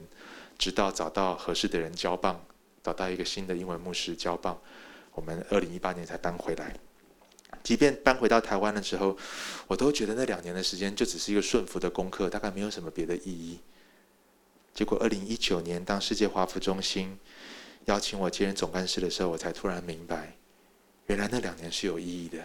[0.59, 2.45] 直到找到合适的人交棒，
[2.83, 4.61] 找到一个新的英文牧师交棒，
[5.13, 6.77] 我们二零一八年才搬回来。
[7.63, 9.17] 即便搬回到台湾的时候，
[9.67, 13.61] 我都觉得那两年的时间就只是一个顺服的功课，大概没有什么别的意义。
[14.75, 17.19] 结果二零一九年，当世界华服中心
[17.87, 20.36] 邀请我接任总干事的时候，我才突然明白，
[21.07, 22.45] 原来那两年是有意义的。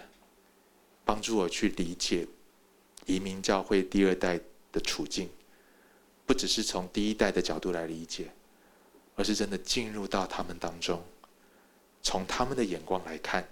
[1.04, 2.26] 帮助我去理解
[3.06, 4.40] 移民教会第二代
[4.72, 5.30] 的处境，
[6.26, 8.32] 不只是从第一代的角度来理解，
[9.16, 11.04] 而是真的进入到他们当中，
[12.02, 13.46] 从他们的眼光来看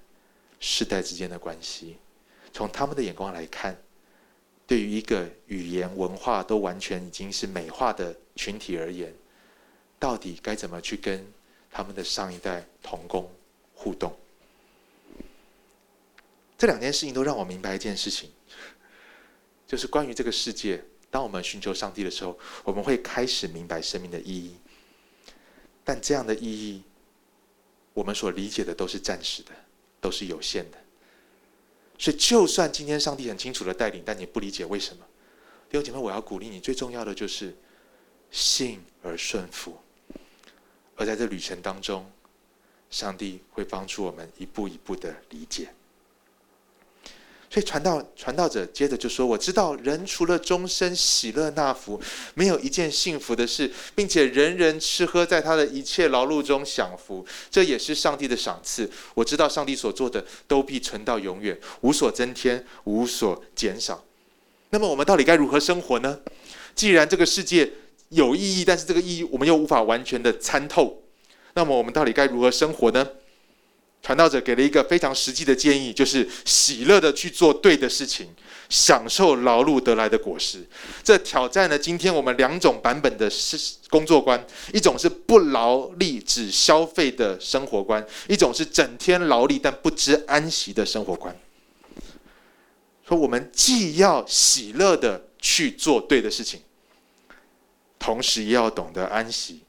[0.59, 1.97] 世代之间的关系，
[2.53, 3.75] 从他们的眼光来看，
[4.65, 9.13] 对于一个语言文化都完全已经是美化的群体而言，
[9.97, 11.25] 到底该怎么去跟
[11.69, 13.29] 他们的上一代同工
[13.73, 14.15] 互动？
[16.59, 18.29] 这两件事情都让我明白一件事情，
[19.65, 24.57] 就是关于这个世界，当我们寻求上帝的时候，我们会开始明白生命的意义。
[25.85, 26.83] 但这样的意义，
[27.93, 29.53] 我们所理解的都是暂时的，
[30.01, 30.77] 都是有限的。
[31.97, 35.05] 所以，就算今天上帝很清楚的带领，但你不理解为什么，
[35.69, 37.55] 弟兄姐妹，我要鼓励你，最重要的就是
[38.31, 39.77] 信而顺服。
[40.97, 42.05] 而在这旅程当中，
[42.89, 45.69] 上帝会帮助我们一步一步的理解。
[47.51, 51.99] 所以传道传道者接着就说：“我知道人除了终身喜乐纳福，
[52.35, 58.87] 没有一件幸福的事，并且人人吃喝在他的一切劳碌中享福，这也是上帝的赏赐。
[59.15, 64.03] 我知道上帝所做的都必存到永远，无所增添，无所减少。
[64.69, 66.19] 那么我们到底该如何生活呢？
[66.75, 67.67] 既然这个世界
[68.09, 71.01] 有意义，但是这个意义我们又无法完全的参透，
[71.55, 73.07] 那么我们到底该如何生活呢？”
[74.01, 78.27] 传道者给了一个非常实际的建议，就是喜乐的去做对的事情，
[78.69, 80.65] 享受劳碌得来的果实。
[81.03, 83.29] 这挑战了今天我们两种版本的
[83.89, 91.35] 工作观：一种是不劳力只消费的生活观，一种是整天劳力但不知安息的生活观。
[93.07, 96.61] 说我们既要喜乐的去做对的事情，
[97.99, 99.61] 同时也要懂得安息，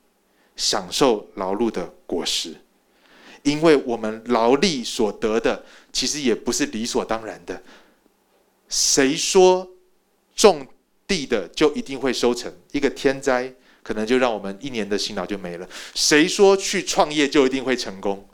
[0.57, 2.55] 享受劳碌的果实。
[3.43, 7.63] 因为我们劳力所得的，其实也不是理所当然的。
[8.69, 9.69] 谁说
[10.37, 10.67] 种
[11.07, 12.53] 地的就一定会收成？
[12.73, 15.69] 一个天灾可能就让我们一年的辛劳就没了。
[15.95, 18.29] 谁说去创业就一定会成功？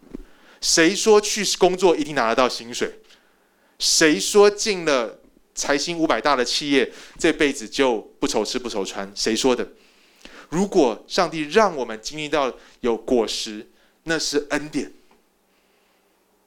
[0.60, 3.00] 谁说去工作一定拿得到薪水？
[3.78, 5.20] 谁说进了
[5.54, 9.10] 财星五百大的企业，这辈子就不愁吃不愁穿？
[9.14, 9.68] 谁说的？
[10.48, 13.68] 如果上帝让我们经历到有果实，
[14.04, 14.92] 那是恩典。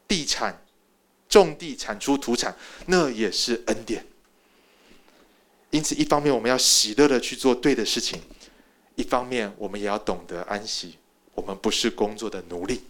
[0.10, 0.62] 地产，
[1.30, 2.54] 种地产出土产，
[2.88, 4.06] 那也是恩典。
[5.69, 8.19] 因此，一方面我们要喜乐的去做对的事情，
[8.95, 10.98] 一方面我们也要懂得安息。
[11.36, 12.82] 我们不是工作的奴隶。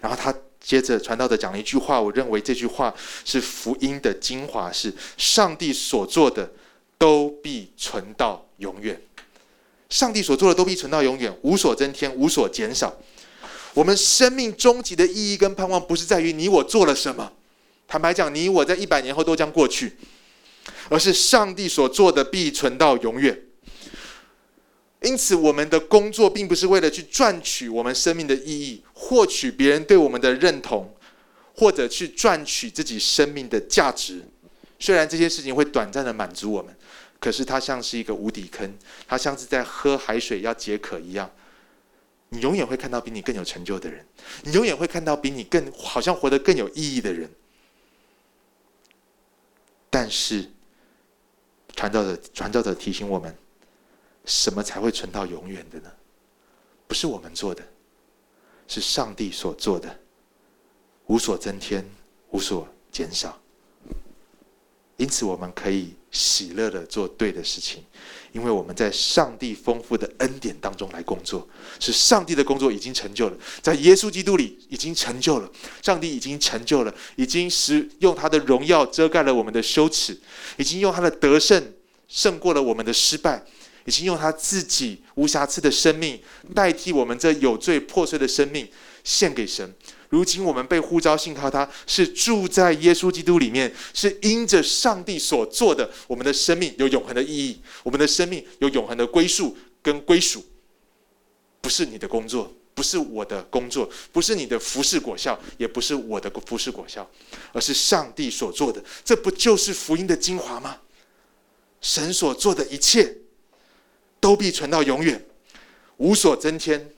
[0.00, 6.52] 然后他接着传道者讲了一句话，我认为这句话是福音的精华：是上帝所做的
[6.96, 9.00] 都必存到永远。
[9.88, 12.94] 上帝所做的都必存到永远，无所增添，无所减少。
[13.78, 17.32] 我们生命终极的意义跟盼望，不是在于你我做了什么。
[17.86, 19.96] 坦白讲，你我在一百年后都将过去，
[20.88, 23.40] 而是上帝所做的必存到永远。
[25.02, 30.92] 因此，我们的工作并不是为了去赚取我们生命的意义，获取别人对我们的认同，
[31.54, 34.20] 或者去赚取自己生命的价值。
[34.80, 36.76] 虽然这些事情会短暂的满足我们，
[37.20, 38.76] 可是它像是一个无底坑，
[39.06, 41.30] 它像是在喝海水要解渴一样。
[42.30, 44.06] 你永远会看到比你更有成就的人，
[44.42, 47.30] 你永远会看到比你更好像活得更有意义的人。
[49.90, 50.50] 但是，
[51.74, 53.34] 传道者传道者提醒我们，
[54.26, 55.90] 什么才会存到永远的呢？
[56.86, 57.66] 不是我们做的，
[58.66, 59.98] 是上帝所做的，
[61.06, 61.82] 无所增添，
[62.30, 63.40] 无所减少。
[64.98, 67.84] 因此，我们可以喜乐的做对的事情，
[68.32, 71.48] 因为我们在上帝丰富的恩典当中来工作，
[71.80, 75.50] 是上帝的工作已经成就了，在耶稣基督里已经成就了，
[75.82, 80.18] 上帝已经成就了，已经使用他的荣耀遮盖了我们的羞耻，
[80.56, 81.72] 已经用他的得胜
[82.06, 83.44] 胜过了我们的失败，
[83.84, 86.20] 已经用他自己无瑕疵的生命
[86.54, 88.68] 代替我们这有罪破碎的生命
[89.04, 89.74] 献给神。
[90.10, 100.44] 如今我们被呼召信靠他，是住在耶稣基督里面，是因着上帝所做的，我们的生命有永恒的意义，我们的生命有永恒的归宿跟归属。
[101.60, 107.06] 不是你的工作，不是我的工作，不是你的服事果效，也不是我的服事果效，
[107.52, 108.82] 而是上帝所做的。
[109.04, 110.78] 这不就是福音的精华吗？
[111.80, 113.14] 神所做的一切，
[114.20, 115.22] 都必存到永远，
[115.98, 116.90] 无所增添。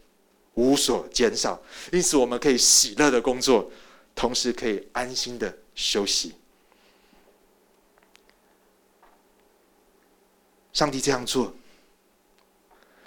[0.60, 1.58] 无所减少，
[1.90, 3.72] 因此我们可以喜乐的工作，
[4.14, 6.34] 同时可以安心的休息。
[10.74, 11.54] 上帝这样做，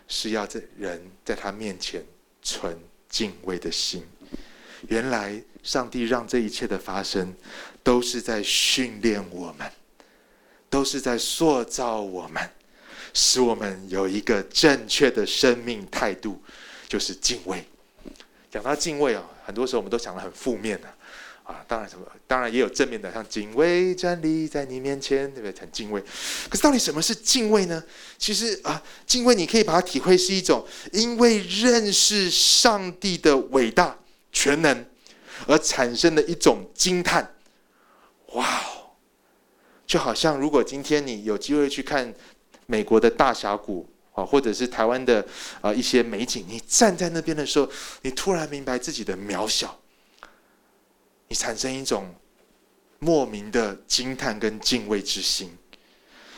[0.07, 2.03] 是要在人在他面前
[2.41, 2.75] 存
[3.07, 4.03] 敬畏的心。
[4.89, 7.33] 原来，上帝让这一切的发生，
[7.83, 9.71] 都是在训练我们，
[10.71, 12.49] 都是在塑造我们，
[13.13, 16.41] 使我们有一个正确的生命态度。
[16.93, 17.65] 就是敬畏。
[18.51, 20.87] 讲到敬畏啊，很多时候我们都想得很负面的
[21.41, 21.65] 啊。
[21.67, 25.59] 当然什么，当然也有正面的，像敬畏站立在你面前，对不对？
[25.59, 25.99] 很敬畏。
[26.47, 27.83] 可是到底什么是敬畏呢？
[28.19, 33.97] 其实啊，敬畏你可以把它体会是一种因为认识上帝的伟大
[34.31, 34.85] 全能
[35.47, 37.33] 而产生的一种惊叹。
[38.33, 38.93] 哇哦！
[39.87, 42.13] 就好像如果今天你有机会去看
[42.67, 43.89] 美国的大峡谷。
[44.13, 45.25] 啊，或者是台湾的
[45.61, 47.69] 啊一些美景，你站在那边的时候，
[48.01, 49.79] 你突然明白自己的渺小，
[51.27, 52.13] 你产生一种
[52.99, 55.57] 莫名的惊叹跟敬畏之心。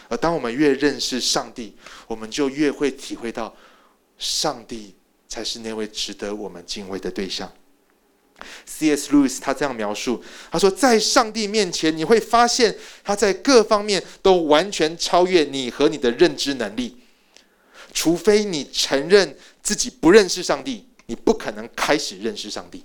[0.08, 1.76] 而当我们越认识上帝，
[2.08, 3.56] 我们就越会体会到，
[4.18, 4.96] 上帝
[5.28, 7.52] 才是那位值得我们敬畏的对象。
[8.66, 9.12] C.S.
[9.12, 16.98] Lewis 他这样描述，他说，在上帝面前，你会发现他在各方面都完全超越你和你的认知能力。
[17.96, 22.84] 除非你承认自己不认识上帝，你不可能开始认识上帝。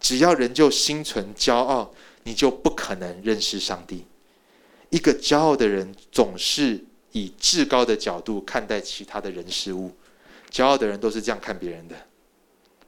[0.00, 1.94] 只要人就心存骄傲，
[2.24, 4.04] 你就不可能认识上帝。
[4.90, 9.92] 一个骄傲的人总是以至高的角度看待其他的人事物。
[10.50, 11.94] 骄傲的人都是这样看别人的，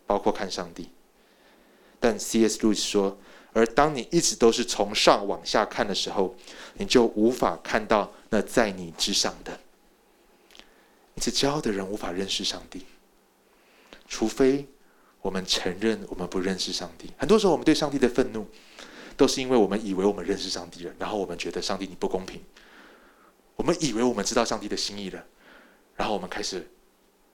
[0.05, 0.89] 包括看上帝。
[2.01, 2.59] 但 C.S.
[2.59, 3.17] Lewis 说，
[3.53, 6.35] 而当你一直都是从上往下看的时候，
[6.75, 9.61] 你就无法看到那在你之上的。
[11.23, 12.85] 因此，骄傲的人无法认识上帝，
[14.09, 14.67] 除非
[15.21, 17.13] 我们承认我们不认识上帝。
[17.17, 18.45] 很多时候，我们对上帝的愤怒，
[19.17, 22.43] 都是因为我们以为我们认识上帝了，然后我们觉得上帝你不公平。
[23.55, 25.25] 我们以为我们知道上帝的心意了，
[25.95, 26.69] 然后我们开始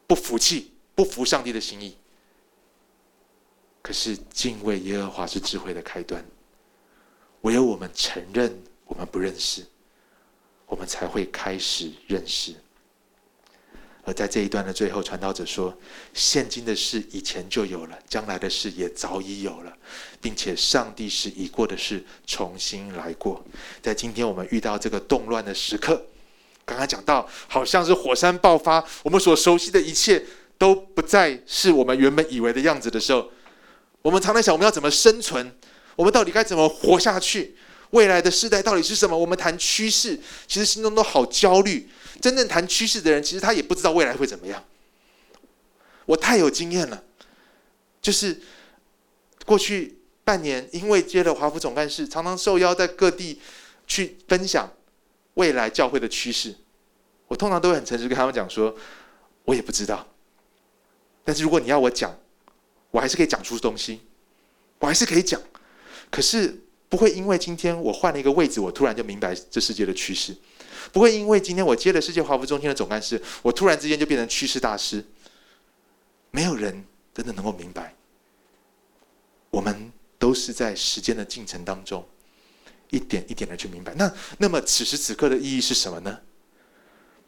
[0.06, 1.96] 不服气，不服上帝的心意。
[3.80, 6.22] 可是，敬畏耶和华是智慧的开端。
[7.40, 9.64] 唯有我们承认我们不认识，
[10.66, 12.54] 我们才会开始认识。
[14.08, 15.76] 而在这一段的最后，传道者说
[16.14, 19.76] ：“现今的事以前就有了，将来的事也早已有了，
[20.18, 23.44] 并且上帝使已过的事重新来过。
[23.82, 26.06] 在今天我们遇到这个动乱的时刻，
[26.64, 30.24] 刚刚讲到，好像是火山爆发，我们所熟悉的一切
[30.56, 33.30] 都不再是我们原本以为的样子的时候，
[34.00, 35.54] 我们常常想，我们要怎么生存？
[35.96, 37.54] 我们到底该怎么活下去？
[37.90, 39.18] 未来的世代到底是什么？
[39.18, 41.86] 我们谈趋势，其实心中都好焦虑。”
[42.20, 44.64] 真正谈趋势的人，其实他也不知道未来会怎么样。
[46.06, 47.04] 我太有经验了，
[48.00, 48.40] 就是
[49.44, 53.40] 过去半年，因为接了华府总干事，常常受邀在各地
[53.86, 54.72] 去分享
[55.34, 56.54] 未来教会的趋势。
[57.26, 58.74] 我通常都会很诚实跟他们讲说，
[59.44, 60.06] 我也不知道。
[61.24, 62.18] 但是如果你要我讲，
[62.90, 64.00] 我还是可以讲出东西，
[64.78, 65.38] 我还是可以讲。
[66.10, 66.58] 可是
[66.88, 70.34] 不会因为今天我换了一个位置，我突然就明白这世界的趋势。
[70.92, 75.04] 不会因为今天我接了世界华服中心的总干事，我突然之间就变成趋势大师。
[76.30, 76.84] 没有人
[77.14, 77.94] 真的能够明白，
[79.50, 82.06] 我们都是在时间的进程当中，
[82.90, 83.94] 一点一点的去明白。
[83.94, 86.20] 那那么此时此刻的意义是什么呢？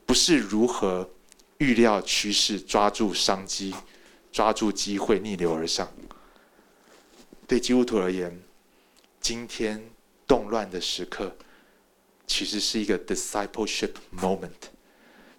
[0.05, 1.09] 不是如何
[1.59, 3.75] 预料趋势、抓住商机、
[4.33, 5.91] 抓住机会逆流而上。
[7.47, 8.39] 对基督徒而言，
[9.21, 9.83] 今天
[10.27, 11.35] 动乱的时刻。
[12.31, 14.71] 其实是一个 discipleship moment。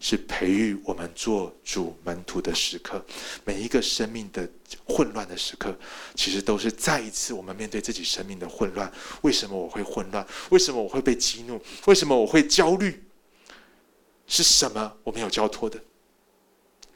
[0.04, 3.06] 是培育我们做主门徒的时刻，
[3.46, 4.50] 每一个生命的
[4.84, 5.78] 混乱的时刻，
[6.16, 8.92] 其实都是再一次我们面对自己生命的混乱。
[9.22, 10.26] 为什么我会混乱？
[10.50, 11.62] 为什么我会被激怒？
[11.86, 13.04] 为什么我会焦虑？
[14.26, 15.80] 是什么我没有交托的？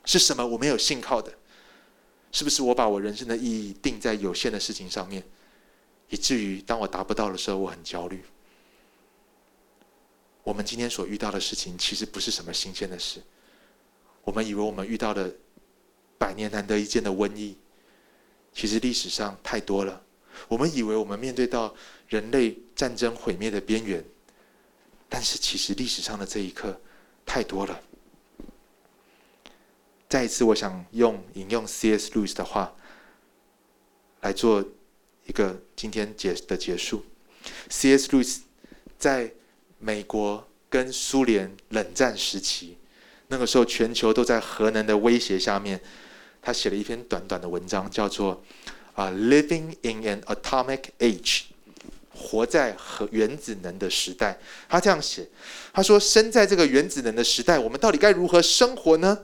[0.03, 1.31] 是什么我没有信靠的？
[2.31, 5.23] 是不是我把我人生的意义定在有限的事情上面，
[6.09, 8.25] 以至于当我达不到的时候，我很焦虑？
[10.45, 13.19] 我们今天所遇到的事情，其实不是什么新鲜的事。
[14.23, 15.35] 我们以为我们遇到的
[16.19, 17.57] 百年难得一见的瘟疫，
[18.53, 19.99] 其实历史上太多了。
[20.47, 21.75] 我们以为我们面对到
[22.07, 24.05] 人类战争毁灭的边缘，
[25.09, 26.79] 但是其实历史上的这一刻
[27.25, 27.81] 太多了。
[30.07, 32.11] 再一次，我想用引用 C.S.
[32.11, 32.71] Lewis 的话
[34.21, 34.63] 来做
[35.25, 37.03] 一个今天结的结束。
[37.69, 38.09] C.S.
[38.09, 38.41] Lewis
[38.99, 39.33] 在
[39.85, 42.75] 美国跟苏联冷战时期，
[43.27, 45.79] 那个时候全球都在核能的威胁下面，
[46.41, 48.41] 他写了一篇短短的文章，叫做
[48.99, 51.21] 《啊，Living in an Atomic Age》，
[52.09, 54.39] 活在核原子能的时代。
[54.67, 55.27] 他这样写，
[55.71, 59.19] 他说：“生在这个原子能的时代，我们到底该如何生活呢？”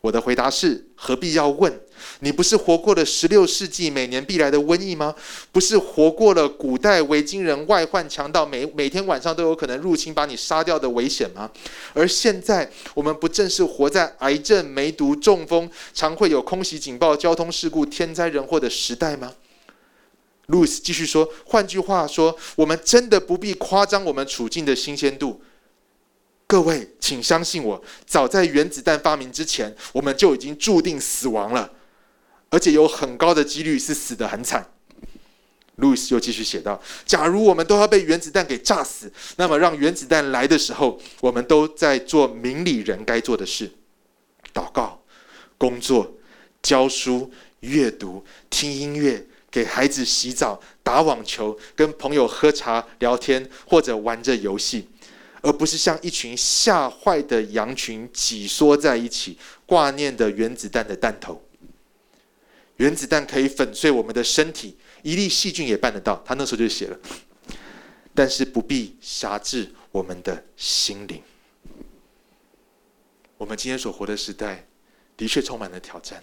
[0.00, 1.78] 我的回答是：何必要问？
[2.20, 5.14] 你不是活过了十六世纪每年必来的瘟疫吗？
[5.52, 11.50] 不是活过了古代维京人外患强盗每每天晚上都有可能入侵把你杀掉的危险吗？
[11.92, 19.32] 而现在，我们不正是活在癌症、梅毒、中风，常会有空袭警报、交通事故、天灾人祸的时代吗？
[20.46, 25.42] 路易斯继续说：换句话说，我们真的不必夸张我们处境的新鲜度。
[26.46, 31.68] 各位，请相信我，早在原子弹发明之前，我们就已经注定死亡了，
[32.50, 34.66] 而且有很高的几率是死得很惨。
[35.76, 43.70] 路易斯又继续写道：“假如我们都要被原子弹给炸死，那么让原子弹来的时候，我们都在做明理人该做的事：
[44.54, 45.02] 祷告、
[45.58, 46.14] 工作、
[46.62, 47.30] 教书、
[47.60, 54.88] 阅读、听音乐、给孩子洗澡、打网球、跟朋友喝茶聊天，或者玩着游戏。”
[55.42, 61.40] 而不是像一群吓坏的羊群挤缩在一起，挂念的原子弹的弹头。
[62.76, 66.22] 原子弹可以粉碎我们的身体，一粒细菌也办得到。
[66.24, 66.98] 他那时候就写了，
[68.14, 71.22] 但是不必辖制我们的心灵。
[73.38, 74.66] 我们今天所活的时代，
[75.16, 76.22] 的确充满了挑战，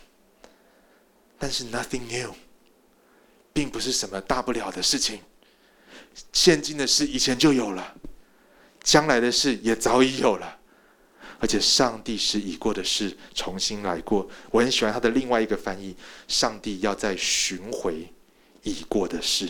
[1.38, 2.34] 但是 nothing new，
[3.52, 5.20] 并不是什么大不了的事情。
[6.32, 7.96] 现今的事以前就有了。
[8.84, 10.60] 将来的事也早已有了，
[11.44, 14.26] 而且上帝使已过的事重新来过。
[14.50, 15.94] 我很喜欢他的另外一个翻译：
[16.26, 18.08] 上帝要再寻回
[18.62, 19.50] 已过的事。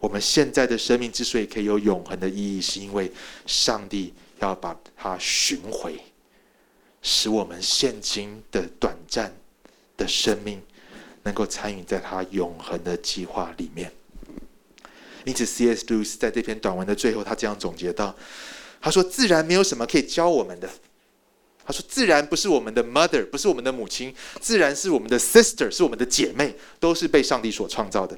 [0.00, 3.12] 我们现在的生命之所以可以有永恒的意义，是因为
[3.46, 5.96] 上帝要把它寻回，
[7.02, 9.32] 使我们现今的短暂
[9.96, 10.60] 的生命
[11.22, 13.92] 能够参与在他永恒的计划里面。
[15.24, 15.86] 因此，C.S.
[15.86, 18.14] Lewis 在这篇短文的最后，他这样总结道
[18.86, 20.70] ：“他说，自然没有什么可以教我们的。
[21.66, 28.16] 他说，自然不是我们的 mother，不是我们的母亲，自然是我们的 sister，是我们的姐妹，都是被上帝所创造的。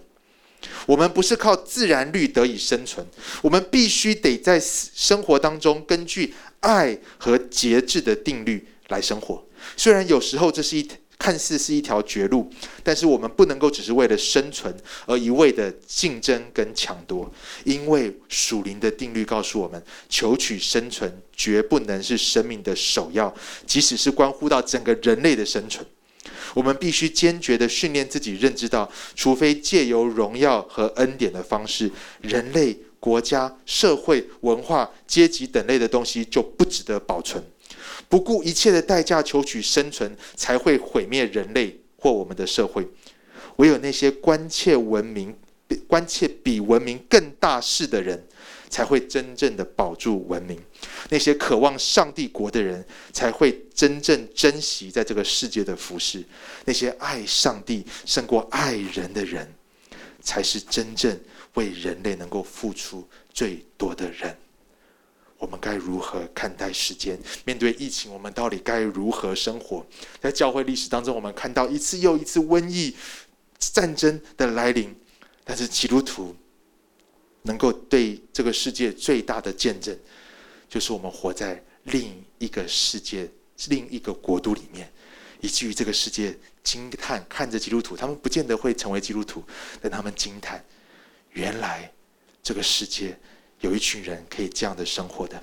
[0.84, 3.06] 我们不是靠自然律得以生存，
[3.40, 9.42] 我们必须得在生活当中根据爱和节制的定律来生活。
[9.74, 10.86] 虽然有时候这是一。”
[11.18, 12.48] 看似是一条绝路，
[12.84, 17.30] 但是我们不能够只是为了生存而一味的竞争跟抢夺，
[17.64, 23.34] 因为属灵的定律告诉我们，求取生存绝不能是生命的首要，
[23.66, 25.84] 即使是关乎到整个人类的生存，
[26.54, 31.90] 我们必须坚决的训练自己，认知到，除非借由荣耀和恩典的方式，
[32.20, 37.44] 人类、国家、社会、文化、阶级等类的东西就不值得保存。
[38.08, 42.86] 不顾一切的代价求取生存，才会毁灭人类或我们的社会。
[43.56, 45.36] 唯有那些关切文明、
[45.86, 48.26] 关切比文明更大事的人，
[48.70, 50.58] 才会真正的保住文明。
[51.10, 56.24] 那些渴望上帝国的人，才会真正珍惜在这个世界的服饰。
[56.64, 59.52] 那些爱上帝胜过爱人的人，
[60.22, 61.18] 才是真正
[61.54, 64.36] 为人类能够付出最多的人。
[65.38, 67.16] 我们该如何看待时间？
[67.44, 69.86] 面对疫情，我们到底该如何生活？
[70.20, 72.94] 在教会历史当中，我们看到一次又一次瘟疫、
[73.58, 74.92] 战争的来临，
[75.44, 76.34] 但是基督徒
[77.42, 79.96] 能够对这个世界最大的见证，
[80.68, 83.30] 就是我们活在另一个世界、
[83.68, 84.92] 另一个国度里面，
[85.40, 89.44] 以至于这个世界惊叹看着基督徒，他们不见得会成为基督徒，
[89.80, 90.64] 但他们惊叹，
[91.30, 91.92] 原来
[92.42, 93.16] 这个世界。
[93.60, 95.42] 有一群人可以这样的生活的。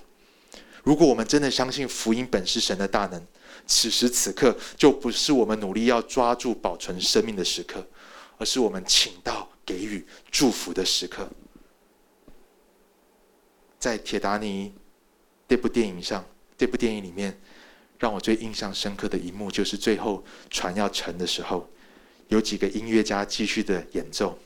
[0.83, 3.25] 如果我们真的相信福音本是神的大能，
[3.65, 7.85] 此时此刻就不是我们努力要抓住保存生命的时刻，
[8.37, 11.27] 而是我们请到给予祝福的时刻。
[13.79, 14.69] 在《铁达尼》
[15.47, 16.23] 这部电影上，
[16.57, 17.39] 这部电影里面，
[17.97, 21.67] 让我最印象深刻的一幕，就是最后船要沉的时候，
[22.27, 24.37] 有几个音乐家继续的演奏，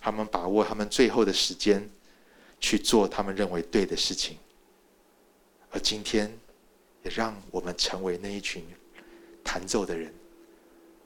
[0.00, 1.88] 他们把握他们最后的时间，
[2.60, 4.38] 去做他们认为对的事情。
[5.70, 6.32] 而今天，
[7.02, 8.64] 也让我们成为那一群
[9.44, 10.12] 弹奏的人。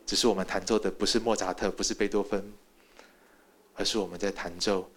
[0.07, 2.53] 只是我们弹奏的不是莫扎特，不是贝多芬，
[3.75, 4.91] 而是我们在弹奏，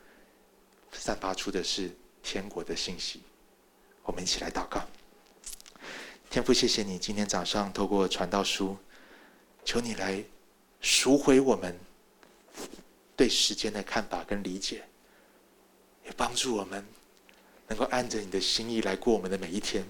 [0.92, 1.90] 散发出的是
[2.22, 3.22] 天国的信息。
[4.04, 4.82] 我们一起来祷告。
[6.30, 8.76] 天父，谢谢你今天早上透过传道书，
[9.64, 10.24] 求你来
[10.82, 11.78] 赎回我们
[13.16, 14.84] 对时间的看法跟理解，
[16.06, 16.86] 也帮助我们。
[17.68, 19.84] 能够按着你的心意来过我们的每一天，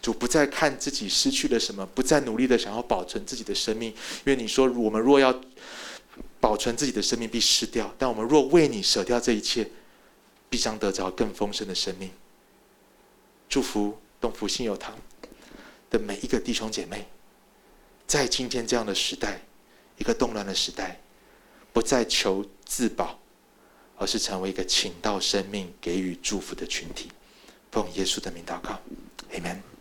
[0.00, 5.34] 主不再看自己失去了什么，不再努力的想要保存自己的生命，因为你说我们若要
[6.38, 9.68] 保存自己的生命必失掉，但我们若为你舍掉这一切，
[10.48, 12.08] 必将得着更丰盛的生命。
[13.48, 14.96] 祝福东福信友堂
[15.90, 17.08] 的每一个弟兄姐妹，
[18.06, 19.42] 在今天这样的时代，
[19.98, 21.00] 一个动乱的时代，
[21.72, 23.18] 不再求自保。
[24.02, 27.08] 而是成为一个请到生命、给予祝福的群体。
[27.70, 28.80] 奉耶稣的名祷告
[29.32, 29.71] ，，Amen。